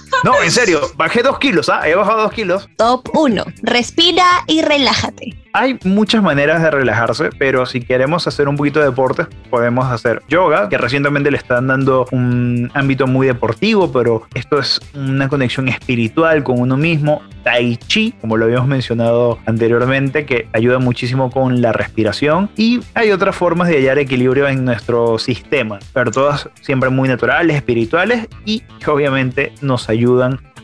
No, 0.23 0.41
en 0.41 0.51
serio, 0.51 0.82
bajé 0.95 1.21
dos 1.21 1.39
kilos, 1.39 1.69
¿ah? 1.69 1.88
He 1.88 1.95
bajado 1.95 2.23
dos 2.23 2.32
kilos. 2.32 2.69
Top 2.75 3.10
1. 3.13 3.43
Respira 3.62 4.25
y 4.47 4.62
relájate. 4.62 5.36
Hay 5.53 5.80
muchas 5.84 6.21
maneras 6.21 6.62
de 6.62 6.69
relajarse, 6.69 7.30
pero 7.38 7.65
si 7.65 7.82
queremos 7.82 8.27
hacer 8.27 8.47
un 8.47 8.58
poquito 8.58 8.80
de 8.80 8.88
deporte, 8.88 9.25
podemos 9.49 9.88
hacer 9.88 10.21
yoga, 10.30 10.69
que 10.69 10.77
recientemente 10.77 11.32
le 11.32 11.38
están 11.38 11.67
dando 11.67 12.06
un 12.12 12.69
ámbito 12.75 13.08
muy 13.08 13.25
deportivo, 13.25 13.91
pero 13.91 14.27
esto 14.36 14.60
es 14.60 14.80
una 14.93 15.27
conexión 15.27 15.67
espiritual 15.67 16.43
con 16.43 16.60
uno 16.60 16.77
mismo. 16.77 17.23
Tai 17.43 17.77
Chi, 17.77 18.13
como 18.19 18.38
lo 18.38 18.45
habíamos 18.45 18.67
mencionado 18.67 19.39
anteriormente, 19.45 20.25
que 20.25 20.47
ayuda 20.53 20.80
muchísimo 20.80 21.32
con 21.32 21.62
la 21.62 21.71
respiración. 21.71 22.49
Y 22.56 22.82
hay 22.93 23.12
otras 23.12 23.36
formas 23.36 23.69
de 23.69 23.77
hallar 23.77 23.97
equilibrio 23.97 24.47
en 24.47 24.65
nuestro 24.65 25.17
sistema, 25.17 25.80
pero 25.93 26.12
todas 26.12 26.49
siempre 26.62 26.89
muy 26.89 27.08
naturales, 27.08 27.56
espirituales 27.56 28.27
y 28.45 28.60
que 28.80 28.91
obviamente 28.91 29.53
nos 29.62 29.89
ayudan 29.89 30.07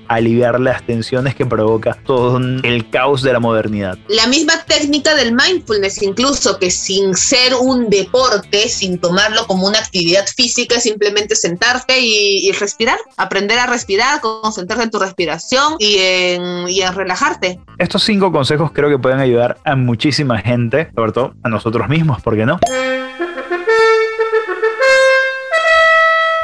aliviar 0.08 0.60
las 0.60 0.86
tensiones 0.86 1.36
que 1.36 1.46
provoca 1.46 1.98
todo 2.06 2.38
el 2.38 2.90
caos 2.90 3.22
de 3.22 3.34
la 3.34 3.40
modernidad. 3.40 3.98
La 4.08 4.28
misma 4.28 4.54
técnica 4.66 5.16
del 5.16 5.34
mindfulness, 5.34 6.02
incluso 6.02 6.60
que 6.60 6.72
sin 6.72 7.16
ser 7.16 7.54
un 7.60 7.90
deporte, 7.90 8.68
sin 8.70 9.00
tomarlo 9.00 9.46
como 9.48 9.68
una 9.68 9.80
actividad 9.80 10.26
física, 10.28 10.76
es 10.76 10.84
simplemente 10.84 11.36
sentarte 11.36 12.00
y, 12.00 12.52
respirar, 12.54 12.98
aprender 13.18 13.58
a 13.60 13.66
respirar, 13.66 14.22
concentrarte 14.22 14.84
en 14.86 14.92
tu 14.92 15.00
respiración 15.00 15.76
y 15.80 15.98
en, 15.98 16.70
y 16.70 16.82
en 16.82 16.94
relajarte. 16.94 17.60
Estos 17.78 18.04
cinco 18.04 18.32
consejos 18.32 18.72
creo 18.72 18.90
que 18.90 19.00
pueden 19.00 19.20
ayudar 19.20 19.58
a 19.64 19.76
muchísima 19.76 20.40
gente, 20.40 20.90
sobre 20.96 21.12
todo 21.12 21.34
a 21.44 21.50
nosotros 21.50 21.88
mismos, 21.90 22.22
¿por 22.22 22.36
qué 22.36 22.46
no? 22.46 22.60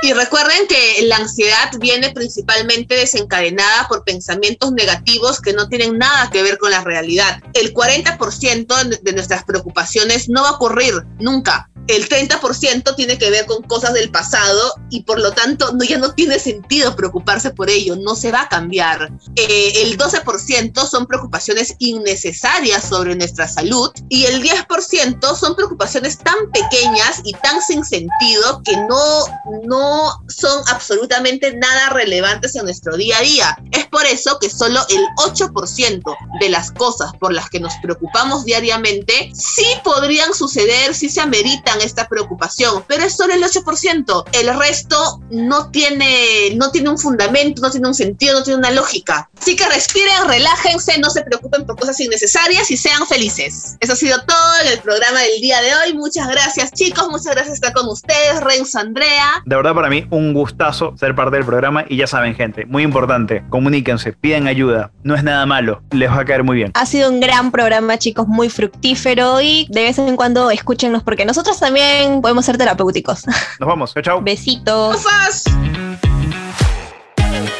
Y 0.01 0.13
recuerden 0.13 0.65
que 0.67 1.01
la 1.03 1.17
ansiedad 1.17 1.71
viene 1.79 2.11
principalmente 2.11 2.95
desencadenada 2.95 3.87
por 3.89 4.05
pensamientos 4.05 4.71
negativos 4.71 5.41
que 5.41 5.53
no 5.53 5.67
tienen 5.67 5.97
nada 5.97 6.29
que 6.31 6.41
ver 6.41 6.57
con 6.57 6.71
la 6.71 6.83
realidad. 6.83 7.41
El 7.53 7.73
40% 7.73 9.01
de 9.01 9.13
nuestras 9.13 9.43
preocupaciones 9.43 10.29
no 10.29 10.43
va 10.43 10.49
a 10.49 10.53
ocurrir 10.53 10.93
nunca 11.19 11.69
el 11.95 12.07
30% 12.07 12.95
tiene 12.95 13.17
que 13.17 13.29
ver 13.29 13.45
con 13.45 13.63
cosas 13.63 13.93
del 13.93 14.11
pasado 14.11 14.73
y 14.89 15.03
por 15.03 15.19
lo 15.19 15.31
tanto 15.31 15.73
no, 15.73 15.83
ya 15.83 15.97
no 15.97 16.13
tiene 16.13 16.39
sentido 16.39 16.95
preocuparse 16.95 17.49
por 17.51 17.69
ello, 17.69 17.95
no 17.95 18.15
se 18.15 18.31
va 18.31 18.41
a 18.41 18.49
cambiar. 18.49 19.11
Eh, 19.35 19.83
el 19.83 19.97
12% 19.97 20.87
son 20.87 21.07
preocupaciones 21.07 21.75
innecesarias 21.79 22.87
sobre 22.87 23.15
nuestra 23.15 23.47
salud 23.47 23.91
y 24.07 24.25
el 24.25 24.43
10% 24.43 25.35
son 25.35 25.55
preocupaciones 25.55 26.19
tan 26.19 26.35
pequeñas 26.51 27.21
y 27.23 27.33
tan 27.33 27.61
sin 27.61 27.83
sentido 27.83 28.61
que 28.63 28.77
no, 28.77 29.25
no 29.63 30.23
son 30.27 30.63
absolutamente 30.67 31.55
nada 31.55 31.89
relevantes 31.89 32.55
en 32.55 32.65
nuestro 32.65 32.97
día 32.97 33.17
a 33.17 33.21
día. 33.21 33.57
Es 33.71 33.87
por 33.87 34.05
eso 34.05 34.37
que 34.39 34.49
solo 34.49 34.79
el 34.89 35.03
8% 35.17 36.15
de 36.39 36.49
las 36.49 36.71
cosas 36.71 37.11
por 37.19 37.33
las 37.33 37.49
que 37.49 37.59
nos 37.59 37.73
preocupamos 37.81 38.45
diariamente 38.45 39.31
sí 39.33 39.65
podrían 39.83 40.33
suceder, 40.33 40.93
sí 40.93 41.09
se 41.09 41.21
ameritan 41.21 41.78
tengan 41.79 41.85
esta 41.85 42.07
preocupación, 42.07 42.83
pero 42.87 43.03
es 43.03 43.15
solo 43.15 43.33
el 43.33 43.43
8%. 43.43 44.25
El 44.33 44.59
resto 44.59 45.21
no 45.31 45.69
tiene, 45.69 46.55
no 46.55 46.71
tiene 46.71 46.89
un 46.89 46.97
fundamento, 46.97 47.61
no 47.61 47.71
tiene 47.71 47.87
un 47.87 47.93
sentido, 47.93 48.39
no 48.39 48.43
tiene 48.43 48.59
una 48.59 48.71
lógica. 48.71 49.29
Así 49.39 49.55
que 49.55 49.67
respiren, 49.67 50.27
relájense, 50.27 50.99
no 50.99 51.09
se 51.09 51.21
preocupen 51.21 51.65
por 51.65 51.77
cosas 51.77 51.99
innecesarias 51.99 52.69
y 52.71 52.77
sean 52.77 53.05
felices. 53.07 53.77
Eso 53.79 53.93
ha 53.93 53.95
sido 53.95 54.21
todo 54.25 54.61
en 54.63 54.73
el 54.73 54.79
programa 54.79 55.19
del 55.21 55.41
día 55.41 55.61
de 55.61 55.75
hoy. 55.75 55.93
Muchas 55.93 56.27
gracias 56.27 56.71
chicos, 56.71 57.07
muchas 57.09 57.33
gracias 57.33 57.59
por 57.59 57.67
estar 57.69 57.73
con 57.73 57.87
ustedes, 57.89 58.41
Renzo, 58.41 58.79
Andrea. 58.79 59.41
De 59.45 59.55
verdad 59.55 59.73
para 59.73 59.89
mí 59.89 60.05
un 60.09 60.33
gustazo 60.33 60.95
ser 60.97 61.15
parte 61.15 61.37
del 61.37 61.45
programa 61.45 61.85
y 61.87 61.97
ya 61.97 62.07
saben 62.07 62.35
gente, 62.35 62.65
muy 62.65 62.83
importante, 62.83 63.43
comuníquense, 63.49 64.13
piden 64.13 64.47
ayuda, 64.47 64.91
no 65.03 65.15
es 65.15 65.23
nada 65.23 65.45
malo, 65.45 65.81
les 65.91 66.09
va 66.09 66.19
a 66.19 66.25
caer 66.25 66.43
muy 66.43 66.57
bien. 66.57 66.71
Ha 66.73 66.85
sido 66.85 67.09
un 67.09 67.19
gran 67.19 67.51
programa 67.51 67.97
chicos, 67.97 68.27
muy 68.27 68.49
fructífero 68.49 69.41
y 69.41 69.67
de 69.69 69.83
vez 69.83 69.99
en 69.99 70.15
cuando 70.15 70.51
escúchenos 70.51 71.03
porque 71.03 71.25
nosotros 71.25 71.58
también 71.59 72.21
podemos 72.21 72.45
ser 72.45 72.57
terapéuticos. 72.57 73.25
Nos 73.59 73.67
vamos, 73.67 73.93
chao 73.93 74.03
chao. 74.03 74.21
Besitos. 74.21 74.97
¡Ufas! 74.97 75.43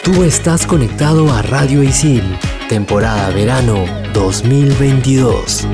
Tú 0.04 0.24
estás 0.24 0.66
conectado 0.66 1.32
a 1.32 1.42
Radio 1.44 1.84
Isil, 1.84 2.24
temporada 2.68 3.30
verano 3.30 3.86
2022. 4.14 5.68